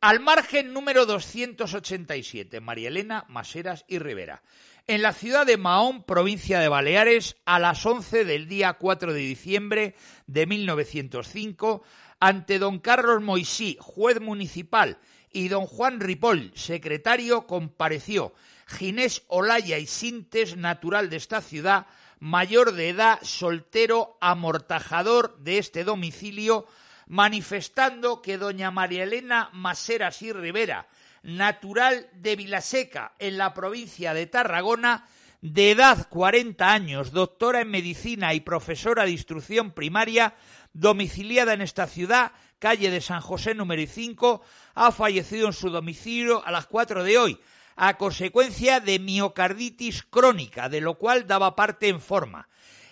al 0.00 0.20
margen 0.20 0.72
número 0.72 1.06
287, 1.06 2.60
María 2.60 2.88
Elena 2.88 3.24
Maseras 3.28 3.84
y 3.88 3.98
Rivera 3.98 4.42
en 4.86 5.02
la 5.02 5.12
ciudad 5.12 5.46
de 5.46 5.56
Mahón, 5.56 6.02
provincia 6.02 6.60
de 6.60 6.68
Baleares, 6.68 7.36
a 7.46 7.58
las 7.58 7.84
11 7.86 8.24
del 8.24 8.48
día 8.48 8.74
4 8.74 9.14
de 9.14 9.20
diciembre 9.20 9.94
de 10.26 10.46
1905, 10.46 11.82
ante 12.20 12.58
don 12.58 12.78
Carlos 12.80 13.22
Moisí, 13.22 13.78
juez 13.80 14.20
municipal, 14.20 14.98
y 15.30 15.48
don 15.48 15.66
Juan 15.66 16.00
Ripoll, 16.00 16.52
secretario, 16.54 17.46
compareció 17.46 18.34
Ginés 18.66 19.24
Olaya 19.28 19.78
y 19.78 19.86
Sintes, 19.86 20.56
natural 20.56 21.10
de 21.10 21.16
esta 21.16 21.40
ciudad, 21.40 21.86
mayor 22.20 22.72
de 22.72 22.90
edad, 22.90 23.18
soltero, 23.22 24.16
amortajador 24.20 25.38
de 25.38 25.58
este 25.58 25.84
domicilio, 25.84 26.66
manifestando 27.06 28.22
que 28.22 28.38
doña 28.38 28.70
María 28.70 29.04
Elena 29.04 29.50
Maseras 29.52 30.22
y 30.22 30.32
Rivera, 30.32 30.88
natural 31.24 32.06
de 32.12 32.36
Vilaseca, 32.36 33.14
en 33.18 33.38
la 33.38 33.54
provincia 33.54 34.12
de 34.14 34.26
Tarragona, 34.26 35.08
de 35.40 35.72
edad 35.72 36.06
40 36.08 36.70
años, 36.70 37.12
doctora 37.12 37.62
en 37.62 37.70
medicina 37.70 38.34
y 38.34 38.40
profesora 38.40 39.04
de 39.04 39.10
instrucción 39.10 39.72
primaria, 39.72 40.34
domiciliada 40.74 41.54
en 41.54 41.62
esta 41.62 41.86
ciudad, 41.86 42.32
calle 42.58 42.90
de 42.90 43.00
San 43.00 43.20
José 43.20 43.54
número 43.54 43.82
5, 43.86 44.42
ha 44.74 44.92
fallecido 44.92 45.46
en 45.46 45.54
su 45.54 45.70
domicilio 45.70 46.46
a 46.46 46.50
las 46.50 46.66
4 46.66 47.02
de 47.02 47.18
hoy, 47.18 47.40
a 47.76 47.96
consecuencia 47.96 48.80
de 48.80 48.98
miocarditis 48.98 50.02
crónica, 50.02 50.68
de 50.68 50.80
lo 50.80 50.98
cual 50.98 51.26
daba 51.26 51.56
parte 51.56 51.88
en 51.88 52.00
forma. 52.00 52.48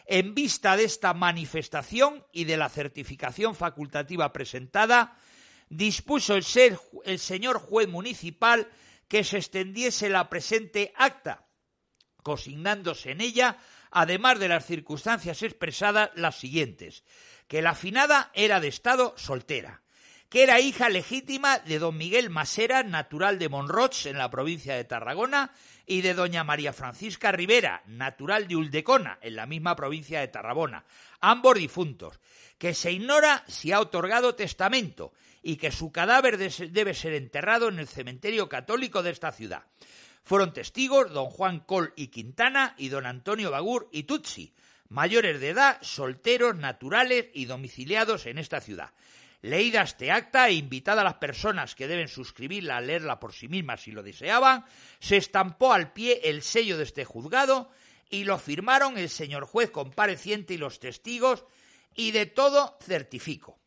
En 0.07 0.35
vista 0.35 0.77
de 0.77 0.85
esta 0.85 1.15
manifestación 1.15 2.25
y 2.33 2.45
de 2.45 2.57
la 2.57 2.69
certificación 2.69 3.55
facultativa 3.55 4.33
presentada, 4.33 5.17
dispuso 5.73 6.35
el, 6.35 6.45
ser, 6.45 6.79
el 7.05 7.19
señor 7.19 7.59
juez 7.59 7.89
municipal 7.89 8.69
que 9.09 9.25
se 9.25 9.39
extendiese 9.39 10.11
la 10.11 10.29
presente 10.29 10.93
acta, 10.97 11.47
consignándose 12.23 13.11
en 13.11 13.21
ella, 13.21 13.59
además 13.91 14.39
de 14.39 14.49
las 14.49 14.67
circunstancias 14.67 15.43
expresadas, 15.43 16.11
las 16.15 16.39
siguientes. 16.39 17.05
Que 17.49 17.63
la 17.63 17.75
finada 17.75 18.31
era 18.35 18.61
de 18.61 18.69
estado 18.69 19.15
soltera, 19.17 19.82
que 20.33 20.43
era 20.43 20.61
hija 20.61 20.89
legítima 20.89 21.59
de 21.59 21.79
don 21.79 21.95
Miguel 21.95 22.31
Masera, 22.31 22.83
natural 22.83 23.39
de 23.39 23.51
Monroch, 23.51 24.07
en 24.07 24.17
la 24.17 24.31
provincia 24.31 24.75
de 24.75 24.85
Tarragona, 24.85 25.53
y 25.85 26.01
de 26.01 26.15
doña 26.15 26.43
María 26.43 26.73
Francisca 26.73 27.33
Rivera, 27.33 27.83
natural 27.87 28.49
de 28.49 28.57
Uldecona, 28.57 29.19
en 29.21 29.37
la 29.37 29.45
misma 29.45 29.77
provincia 29.77 30.21
de 30.21 30.29
Tarragona, 30.29 30.87
ambos 31.21 31.57
difuntos, 31.57 32.19
que 32.57 32.73
se 32.73 32.93
ignora 32.93 33.45
si 33.47 33.73
ha 33.73 33.81
otorgado 33.81 34.35
testamento 34.35 35.13
y 35.43 35.57
que 35.57 35.71
su 35.71 35.93
cadáver 35.93 36.39
debe 36.39 36.95
ser 36.95 37.13
enterrado 37.13 37.69
en 37.69 37.79
el 37.79 37.87
cementerio 37.87 38.49
católico 38.49 39.03
de 39.03 39.11
esta 39.11 39.33
ciudad. 39.33 39.65
Fueron 40.23 40.55
testigos 40.55 41.13
don 41.13 41.27
Juan 41.27 41.61
Col 41.61 41.93
y 41.95 42.07
Quintana 42.07 42.75
y 42.79 42.89
don 42.89 43.05
Antonio 43.05 43.51
Bagur 43.51 43.91
y 43.93 44.05
Tutsi, 44.05 44.55
mayores 44.89 45.41
de 45.41 45.51
edad, 45.51 45.77
solteros, 45.83 46.57
naturales 46.57 47.27
y 47.35 47.45
domiciliados 47.45 48.25
en 48.25 48.39
esta 48.39 48.63
ciudad. 48.63 48.93
Leída 49.43 49.83
este 49.83 50.13
acta 50.13 50.49
e 50.49 50.55
invitada 50.55 51.01
a 51.01 51.05
las 51.05 51.19
personas 51.19 51.75
que 51.75 51.89
deben 51.89 52.07
suscribirla 52.07 52.77
a 52.77 52.81
leerla 52.81 53.19
por 53.19 53.33
sí 53.35 53.49
mismas 53.49 53.83
si 53.83 53.91
lo 53.91 54.05
deseaban, 54.05 54.65
se 55.01 55.17
estampó 55.17 55.73
al 55.73 55.93
pie 55.93 56.21
el 56.25 56.43
sello 56.43 56.79
de 56.79 56.85
este 56.85 57.05
juzgado 57.05 57.69
y 58.09 58.23
lo 58.23 58.39
firmaron 58.39 58.99
el 58.99 59.09
señor 59.09 59.45
juez 59.45 59.71
compareciente 59.73 60.55
y 60.55 60.59
los 60.59 60.79
testigos 60.79 61.45
y 61.97 62.13
de 62.13 62.27
todo 62.27 62.79
certifico. 62.81 63.59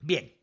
Bien, 0.00 0.34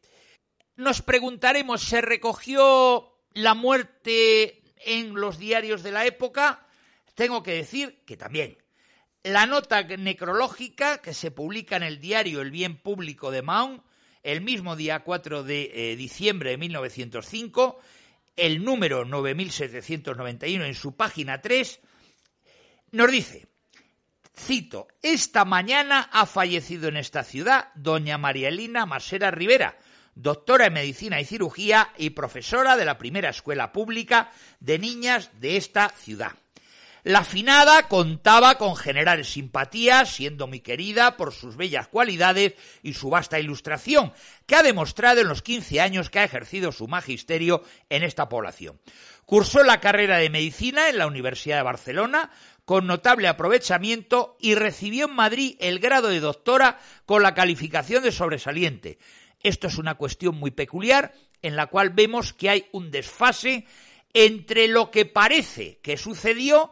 nos 0.76 1.02
preguntaremos, 1.02 1.82
¿se 1.82 2.02
recogió 2.02 3.17
la 3.34 3.56
muerte 3.56 4.62
en 4.78 5.15
los 5.15 5.39
diarios 5.39 5.82
de 5.82 5.91
la 5.91 6.06
época? 6.06 6.67
Tengo 7.15 7.41
que 7.41 7.54
decir 7.54 8.04
que 8.06 8.15
también. 8.15 8.60
La 9.24 9.47
nota 9.47 9.82
necrológica 9.84 11.00
que 11.00 11.15
se 11.15 11.32
publica 11.32 11.78
en 11.78 11.84
el 11.84 12.00
diario 12.00 12.41
El 12.41 12.52
Bien 12.52 12.78
Público 12.78 13.32
de 13.32 13.41
Mahón 13.41 13.84
el 14.23 14.41
mismo 14.41 14.75
día 14.75 14.99
4 14.99 15.43
de 15.43 15.71
eh, 15.73 15.95
diciembre 15.95 16.51
de 16.51 16.57
1905, 16.57 17.79
el 18.36 18.63
número 18.63 19.05
9791 19.05 20.65
en 20.65 20.75
su 20.75 20.95
página 20.95 21.41
3, 21.41 21.79
nos 22.91 23.12
dice, 23.12 23.47
cito, 24.38 24.88
esta 25.01 25.45
mañana 25.45 26.10
ha 26.12 26.25
fallecido 26.25 26.88
en 26.89 26.97
esta 26.97 27.23
ciudad 27.23 27.69
doña 27.75 28.17
María 28.17 28.49
Elina 28.49 28.86
Masera 28.86 29.31
Rivera, 29.31 29.77
doctora 30.15 30.67
en 30.67 30.73
medicina 30.73 31.19
y 31.21 31.25
cirugía 31.25 31.93
y 31.97 32.12
profesora 32.12 32.77
de 32.77 32.86
la 32.86 32.97
primera 32.97 33.29
escuela 33.29 33.71
pública 33.71 34.31
de 34.60 34.79
niñas 34.79 35.31
de 35.39 35.57
esta 35.57 35.89
ciudad. 35.89 36.34
La 37.04 37.24
finada 37.24 37.88
contaba 37.88 38.60
con 38.60 38.76
generar 38.76 39.26
simpatía, 39.26 40.06
siendo 40.06 40.46
muy 40.46 40.60
querida 40.60 41.18
por 41.18 41.34
sus 41.34 41.56
bellas 41.56 41.88
cualidades 41.88 42.54
y 42.84 42.94
su 42.94 43.10
vasta 43.10 43.40
ilustración, 43.40 44.14
que 44.46 44.56
ha 44.56 44.62
demostrado 44.62 45.22
en 45.22 45.28
los 45.28 45.42
15 45.42 45.82
años 45.82 46.12
que 46.12 46.20
ha 46.20 46.24
ejercido 46.24 46.72
su 46.72 46.88
magisterio 46.88 47.64
en 47.90 48.04
esta 48.04 48.30
población. 48.30 48.80
Cursó 49.26 49.64
la 49.64 49.80
carrera 49.80 50.18
de 50.18 50.30
medicina 50.30 50.90
en 50.90 51.00
la 51.00 51.08
Universidad 51.08 51.58
de 51.58 51.64
Barcelona 51.64 52.30
con 52.66 52.86
notable 52.86 53.28
aprovechamiento 53.28 54.38
y 54.40 54.54
recibió 54.54 55.08
en 55.08 55.16
Madrid 55.16 55.56
el 55.60 55.80
grado 55.80 56.10
de 56.10 56.20
doctora 56.20 56.80
con 57.08 57.24
la 57.24 57.34
calificación 57.34 58.04
de 58.04 58.12
sobresaliente. 58.12 59.00
Esto 59.42 59.68
es 59.68 59.80
una 59.80 59.96
cuestión 59.96 60.36
muy 60.36 60.52
peculiar 60.52 61.14
en 61.42 61.56
la 61.56 61.66
cual 61.66 61.90
vemos 61.90 62.34
que 62.34 62.52
hay 62.52 62.68
un 62.72 62.92
desfase 62.92 63.66
entre 64.14 64.68
lo 64.68 64.92
que 64.92 65.06
parece 65.06 65.80
que 65.82 65.98
sucedió 65.98 66.72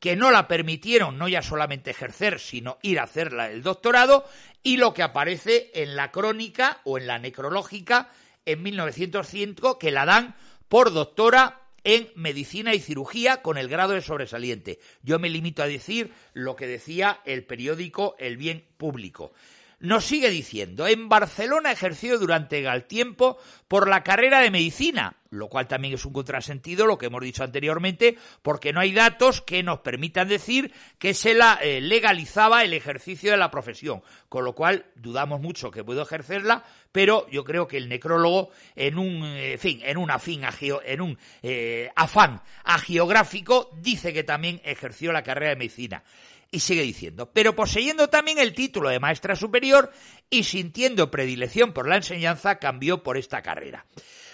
que 0.00 0.16
no 0.16 0.30
la 0.30 0.48
permitieron 0.48 1.18
no 1.18 1.28
ya 1.28 1.42
solamente 1.42 1.90
ejercer, 1.90 2.38
sino 2.38 2.78
ir 2.82 3.00
a 3.00 3.04
hacer 3.04 3.32
el 3.32 3.62
doctorado, 3.62 4.24
y 4.62 4.76
lo 4.76 4.94
que 4.94 5.02
aparece 5.02 5.70
en 5.74 5.96
la 5.96 6.10
crónica 6.10 6.80
o 6.84 6.98
en 6.98 7.06
la 7.06 7.18
necrológica 7.18 8.10
en 8.44 8.62
1905, 8.62 9.78
que 9.78 9.90
la 9.90 10.04
dan 10.04 10.36
por 10.68 10.92
doctora 10.92 11.62
en 11.84 12.10
medicina 12.16 12.74
y 12.74 12.80
cirugía 12.80 13.40
con 13.42 13.56
el 13.56 13.68
grado 13.68 13.92
de 13.92 14.02
sobresaliente. 14.02 14.78
Yo 15.02 15.18
me 15.18 15.30
limito 15.30 15.62
a 15.62 15.68
decir 15.68 16.12
lo 16.34 16.56
que 16.56 16.66
decía 16.66 17.20
el 17.24 17.44
periódico 17.44 18.16
El 18.18 18.36
Bien 18.36 18.64
Público. 18.76 19.32
Nos 19.80 20.06
sigue 20.06 20.30
diciendo, 20.30 20.88
en 20.88 21.08
Barcelona 21.08 21.70
ejerció 21.70 22.18
durante 22.18 22.66
el 22.66 22.84
tiempo 22.84 23.38
por 23.68 23.88
la 23.88 24.02
carrera 24.02 24.40
de 24.40 24.50
medicina, 24.50 25.14
lo 25.30 25.48
cual 25.48 25.68
también 25.68 25.94
es 25.94 26.04
un 26.04 26.12
contrasentido 26.12 26.84
lo 26.84 26.98
que 26.98 27.06
hemos 27.06 27.22
dicho 27.22 27.44
anteriormente, 27.44 28.18
porque 28.42 28.72
no 28.72 28.80
hay 28.80 28.90
datos 28.90 29.40
que 29.40 29.62
nos 29.62 29.78
permitan 29.78 30.26
decir 30.26 30.72
que 30.98 31.14
se 31.14 31.32
la 31.32 31.60
eh, 31.62 31.80
legalizaba 31.80 32.64
el 32.64 32.72
ejercicio 32.72 33.30
de 33.30 33.36
la 33.36 33.52
profesión, 33.52 34.02
con 34.28 34.44
lo 34.44 34.56
cual 34.56 34.86
dudamos 34.96 35.40
mucho 35.40 35.70
que 35.70 35.84
puedo 35.84 36.02
ejercerla, 36.02 36.64
pero 36.90 37.28
yo 37.30 37.44
creo 37.44 37.68
que 37.68 37.76
el 37.76 37.88
necrólogo 37.88 38.50
en 38.74 38.98
un 38.98 39.22
eh, 39.24 39.58
fin, 39.58 39.80
en 39.84 39.96
un 39.96 40.10
afín 40.10 40.42
en 40.84 41.00
un 41.00 41.16
eh, 41.44 41.88
afán 41.94 42.42
agiográfico 42.64 43.70
dice 43.80 44.12
que 44.12 44.24
también 44.24 44.60
ejerció 44.64 45.12
la 45.12 45.22
carrera 45.22 45.50
de 45.50 45.56
medicina. 45.56 46.02
Y 46.50 46.60
sigue 46.60 46.82
diciendo, 46.82 47.30
pero 47.32 47.54
poseyendo 47.54 48.08
también 48.08 48.38
el 48.38 48.54
título 48.54 48.88
de 48.88 49.00
maestra 49.00 49.36
superior 49.36 49.92
y 50.30 50.44
sintiendo 50.44 51.10
predilección 51.10 51.72
por 51.72 51.86
la 51.86 51.96
enseñanza, 51.96 52.58
cambió 52.58 53.02
por 53.02 53.18
esta 53.18 53.42
carrera. 53.42 53.84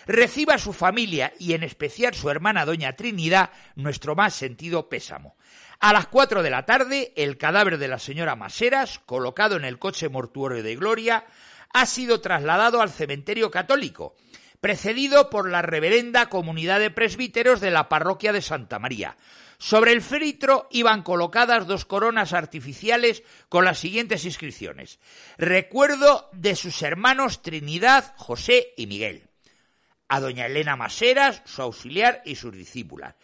Reciba 0.07 0.59
su 0.59 0.73
familia 0.73 1.33
y 1.41 1.55
en 1.55 1.63
especial 1.63 2.15
su 2.15 2.31
hermana 2.31 2.67
doña 2.67 2.95
Trinidad 2.95 3.51
nuestro 3.75 4.15
más 4.15 4.35
sentido 4.35 4.89
pésamo. 4.89 5.37
A 5.81 5.93
las 5.93 6.07
cuatro 6.07 6.43
de 6.43 6.51
la 6.51 6.65
tarde, 6.65 7.13
el 7.17 7.37
cadáver 7.37 7.79
de 7.79 7.89
la 7.89 7.99
señora 7.99 8.37
Maseras, 8.37 9.01
colocado 9.01 9.57
en 9.57 9.65
el 9.65 9.79
coche 9.79 10.09
mortuorio 10.09 10.63
de 10.63 10.77
Gloria, 10.77 11.27
ha 11.73 11.87
sido 11.87 12.21
trasladado 12.21 12.81
al 12.81 12.91
cementerio 12.91 13.51
católico, 13.51 14.15
precedido 14.65 15.29
por 15.29 15.51
la 15.51 15.61
reverenda 15.61 16.31
comunidad 16.31 16.81
de 16.81 16.91
presbíteros 16.91 17.61
de 17.61 17.71
la 17.71 17.91
parroquia 17.91 18.33
de 18.33 18.41
Santa 18.41 18.79
María, 18.79 19.19
sobre 19.59 19.93
el 19.93 20.01
féretro 20.01 20.69
iban 20.71 21.03
colocadas 21.03 21.67
dos 21.67 21.85
coronas 21.85 22.33
artificiales 22.33 23.25
con 23.51 23.67
las 23.67 23.79
siguientes 23.79 24.25
inscripciones. 24.25 25.01
Recuerdo 25.37 26.31
de 26.33 26.57
sus 26.57 26.81
hermanos 26.81 27.43
Trinidad, 27.43 28.15
José 28.17 28.73
y 28.79 28.87
Miguel. 28.87 29.29
A 30.09 30.21
doña 30.21 30.47
Elena 30.47 30.77
Maseras, 30.77 31.43
su 31.45 31.61
auxiliar 31.61 32.23
y 32.25 32.37
sus 32.37 32.55
discípulas. 32.55 33.17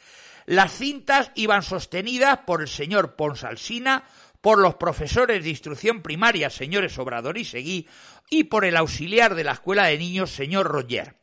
Las 0.44 0.72
cintas 0.72 1.32
iban 1.36 1.62
sostenidas 1.62 2.40
por 2.46 2.60
el 2.60 2.68
señor 2.68 3.16
Ponsalsina, 3.16 4.04
por 4.42 4.58
los 4.58 4.74
profesores 4.74 5.42
de 5.42 5.48
instrucción 5.48 6.02
primaria, 6.02 6.50
señores 6.50 6.98
Obrador 6.98 7.38
y 7.38 7.46
Seguí, 7.46 7.88
y 8.28 8.44
por 8.44 8.66
el 8.66 8.76
auxiliar 8.76 9.34
de 9.34 9.44
la 9.44 9.52
escuela 9.52 9.86
de 9.86 9.96
niños, 9.96 10.30
señor 10.32 10.66
Roger. 10.66 11.19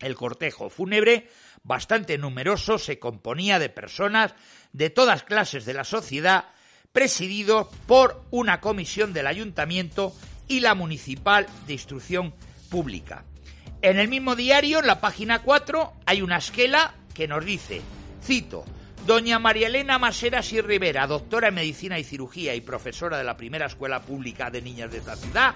El 0.00 0.14
cortejo 0.14 0.70
fúnebre 0.70 1.28
bastante 1.62 2.18
numeroso, 2.18 2.78
se 2.78 2.98
componía 2.98 3.58
de 3.58 3.68
personas 3.68 4.34
de 4.72 4.90
todas 4.90 5.24
clases 5.24 5.64
de 5.64 5.74
la 5.74 5.84
sociedad, 5.84 6.46
presidido 6.92 7.70
por 7.86 8.24
una 8.30 8.60
comisión 8.60 9.12
del 9.12 9.26
ayuntamiento 9.26 10.14
y 10.48 10.60
la 10.60 10.74
municipal 10.74 11.46
de 11.66 11.74
instrucción 11.74 12.34
pública. 12.70 13.24
En 13.82 13.98
el 13.98 14.08
mismo 14.08 14.36
diario, 14.36 14.80
en 14.80 14.86
la 14.86 15.00
página 15.00 15.42
4, 15.42 15.92
hay 16.06 16.22
una 16.22 16.38
esquela 16.38 16.94
que 17.14 17.28
nos 17.28 17.44
dice, 17.44 17.80
cito, 18.22 18.64
Doña 19.06 19.38
María 19.38 19.68
Elena 19.68 19.98
Maseras 19.98 20.52
y 20.52 20.60
Rivera, 20.60 21.06
doctora 21.06 21.48
en 21.48 21.54
medicina 21.54 21.98
y 21.98 22.04
cirugía 22.04 22.54
y 22.54 22.60
profesora 22.60 23.16
de 23.16 23.24
la 23.24 23.36
primera 23.36 23.66
escuela 23.66 24.02
pública 24.02 24.50
de 24.50 24.60
niñas 24.60 24.90
de 24.90 24.98
esta 24.98 25.16
ciudad, 25.16 25.54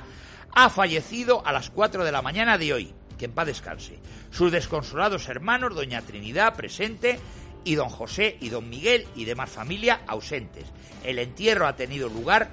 ha 0.54 0.70
fallecido 0.70 1.46
a 1.46 1.52
las 1.52 1.68
4 1.68 2.04
de 2.04 2.12
la 2.12 2.22
mañana 2.22 2.56
de 2.56 2.72
hoy 2.72 2.94
que 3.18 3.26
en 3.26 3.32
paz 3.32 3.46
descanse. 3.46 3.98
Sus 4.34 4.50
desconsolados 4.50 5.28
hermanos, 5.28 5.76
doña 5.76 6.02
Trinidad, 6.02 6.56
presente, 6.56 7.20
y 7.62 7.76
don 7.76 7.88
José 7.88 8.36
y 8.40 8.48
don 8.48 8.68
Miguel 8.68 9.06
y 9.14 9.26
demás 9.26 9.48
familia 9.48 10.00
ausentes. 10.08 10.64
El 11.04 11.20
entierro 11.20 11.68
ha 11.68 11.76
tenido 11.76 12.08
lugar 12.08 12.50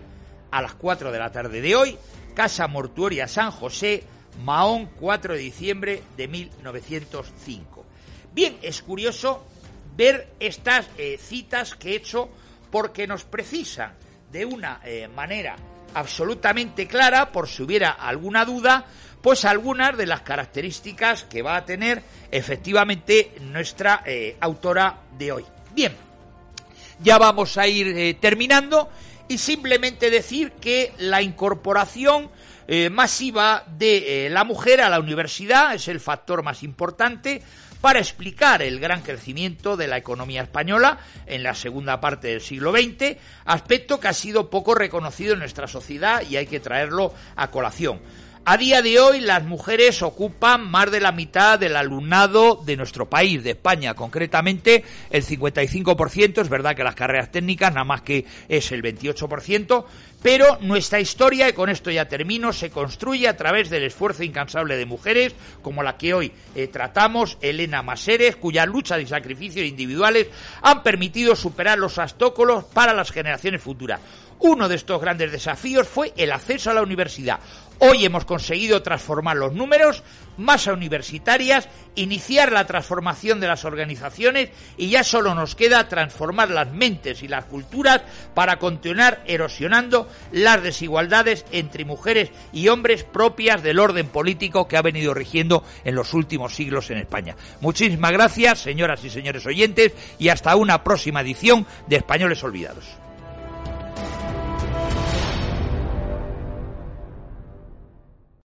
a 0.51 0.61
las 0.61 0.75
4 0.75 1.11
de 1.11 1.17
la 1.17 1.31
tarde 1.31 1.59
de 1.59 1.75
hoy, 1.75 1.97
Casa 2.35 2.67
Mortuoria 2.67 3.27
San 3.27 3.49
José, 3.49 4.03
Mahón, 4.43 4.91
4 4.99 5.33
de 5.33 5.39
diciembre 5.39 6.03
de 6.17 6.27
1905. 6.27 7.83
Bien, 8.31 8.59
es 8.61 8.83
curioso 8.83 9.43
ver 9.97 10.35
estas 10.39 10.87
eh, 10.99 11.17
citas 11.19 11.73
que 11.73 11.93
he 11.93 11.95
hecho 11.95 12.29
porque 12.69 13.07
nos 13.07 13.23
precisan 13.23 13.95
de 14.31 14.45
una 14.45 14.81
eh, 14.85 15.07
manera 15.07 15.55
absolutamente 15.95 16.87
clara, 16.87 17.31
por 17.31 17.47
si 17.47 17.63
hubiera 17.63 17.89
alguna 17.89 18.45
duda, 18.45 18.85
pues 19.21 19.45
algunas 19.45 19.97
de 19.97 20.05
las 20.05 20.21
características 20.21 21.23
que 21.23 21.41
va 21.41 21.55
a 21.55 21.65
tener 21.65 22.01
efectivamente 22.31 23.33
nuestra 23.41 24.03
eh, 24.05 24.37
autora 24.39 24.97
de 25.17 25.31
hoy. 25.31 25.45
Bien, 25.73 25.95
ya 26.99 27.17
vamos 27.17 27.57
a 27.57 27.67
ir 27.67 27.87
eh, 27.87 28.13
terminando 28.15 28.89
y 29.27 29.37
simplemente 29.37 30.09
decir 30.09 30.53
que 30.53 30.93
la 30.97 31.21
incorporación 31.21 32.29
eh, 32.67 32.89
masiva 32.89 33.63
de 33.77 34.27
la 34.31 34.43
mujer 34.43 34.81
a 34.81 34.89
la 34.89 34.99
universidad 34.99 35.73
es 35.73 35.87
el 35.87 35.99
factor 35.99 36.43
más 36.43 36.63
importante 36.63 37.41
para 37.81 37.99
explicar 37.99 38.61
el 38.61 38.79
gran 38.79 39.01
crecimiento 39.01 39.75
de 39.75 39.87
la 39.87 39.97
economía 39.97 40.43
española 40.43 40.99
en 41.25 41.43
la 41.43 41.55
segunda 41.55 41.99
parte 41.99 42.27
del 42.27 42.41
siglo 42.41 42.71
XX, 42.71 43.17
aspecto 43.45 43.99
que 43.99 44.07
ha 44.07 44.13
sido 44.13 44.49
poco 44.49 44.75
reconocido 44.75 45.33
en 45.33 45.39
nuestra 45.39 45.67
sociedad 45.67 46.21
y 46.29 46.37
hay 46.37 46.45
que 46.45 46.59
traerlo 46.59 47.13
a 47.35 47.49
colación. 47.49 47.99
A 48.43 48.57
día 48.57 48.81
de 48.81 48.99
hoy 48.99 49.19
las 49.19 49.43
mujeres 49.43 50.01
ocupan 50.01 50.67
más 50.67 50.89
de 50.89 50.99
la 50.99 51.11
mitad 51.11 51.59
del 51.59 51.75
alumnado 51.75 52.59
de 52.65 52.75
nuestro 52.75 53.07
país, 53.07 53.43
de 53.43 53.51
España, 53.51 53.93
concretamente 53.93 54.83
el 55.11 55.23
55%, 55.23 56.41
es 56.41 56.49
verdad 56.49 56.75
que 56.75 56.83
las 56.83 56.95
carreras 56.95 57.31
técnicas 57.31 57.71
nada 57.71 57.83
más 57.83 58.01
que 58.01 58.25
es 58.49 58.71
el 58.71 58.81
28%, 58.81 59.85
pero 60.23 60.57
nuestra 60.61 60.99
historia, 60.99 61.49
y 61.49 61.53
con 61.53 61.69
esto 61.69 61.91
ya 61.91 62.07
termino, 62.07 62.51
se 62.51 62.71
construye 62.71 63.27
a 63.27 63.37
través 63.37 63.69
del 63.69 63.83
esfuerzo 63.83 64.23
incansable 64.23 64.75
de 64.75 64.87
mujeres 64.87 65.35
como 65.61 65.83
la 65.83 65.97
que 65.97 66.15
hoy 66.15 66.31
eh, 66.55 66.65
tratamos, 66.65 67.37
Elena 67.41 67.83
Maseres, 67.83 68.37
cuya 68.37 68.65
lucha 68.65 68.99
y 68.99 69.05
sacrificios 69.05 69.67
individuales 69.67 70.29
han 70.63 70.81
permitido 70.81 71.35
superar 71.35 71.77
los 71.77 71.99
obstáculos 71.99 72.63
para 72.65 72.93
las 72.93 73.11
generaciones 73.11 73.61
futuras. 73.61 73.99
Uno 74.39 74.67
de 74.67 74.73
estos 74.73 74.99
grandes 74.99 75.31
desafíos 75.31 75.87
fue 75.87 76.13
el 76.17 76.31
acceso 76.31 76.71
a 76.71 76.73
la 76.73 76.81
universidad. 76.81 77.39
Hoy 77.83 78.05
hemos 78.05 78.25
conseguido 78.25 78.83
transformar 78.83 79.37
los 79.37 79.53
números, 79.53 80.03
masa 80.37 80.71
universitarias, 80.71 81.67
iniciar 81.95 82.51
la 82.51 82.67
transformación 82.67 83.39
de 83.39 83.47
las 83.47 83.65
organizaciones 83.65 84.51
y 84.77 84.91
ya 84.91 85.03
solo 85.03 85.33
nos 85.33 85.55
queda 85.55 85.89
transformar 85.89 86.51
las 86.51 86.71
mentes 86.71 87.23
y 87.23 87.27
las 87.27 87.45
culturas 87.45 88.03
para 88.35 88.59
continuar 88.59 89.23
erosionando 89.25 90.07
las 90.31 90.61
desigualdades 90.61 91.43
entre 91.51 91.83
mujeres 91.83 92.29
y 92.53 92.67
hombres 92.67 93.03
propias 93.03 93.63
del 93.63 93.79
orden 93.79 94.09
político 94.09 94.67
que 94.67 94.77
ha 94.77 94.83
venido 94.83 95.15
rigiendo 95.15 95.63
en 95.83 95.95
los 95.95 96.13
últimos 96.13 96.53
siglos 96.53 96.91
en 96.91 96.99
España. 96.99 97.35
Muchísimas 97.61 98.11
gracias, 98.11 98.59
señoras 98.59 99.03
y 99.03 99.09
señores 99.09 99.43
oyentes, 99.47 99.93
y 100.19 100.29
hasta 100.29 100.55
una 100.55 100.83
próxima 100.83 101.21
edición 101.21 101.65
de 101.87 101.95
Españoles 101.95 102.43
Olvidados. 102.43 103.00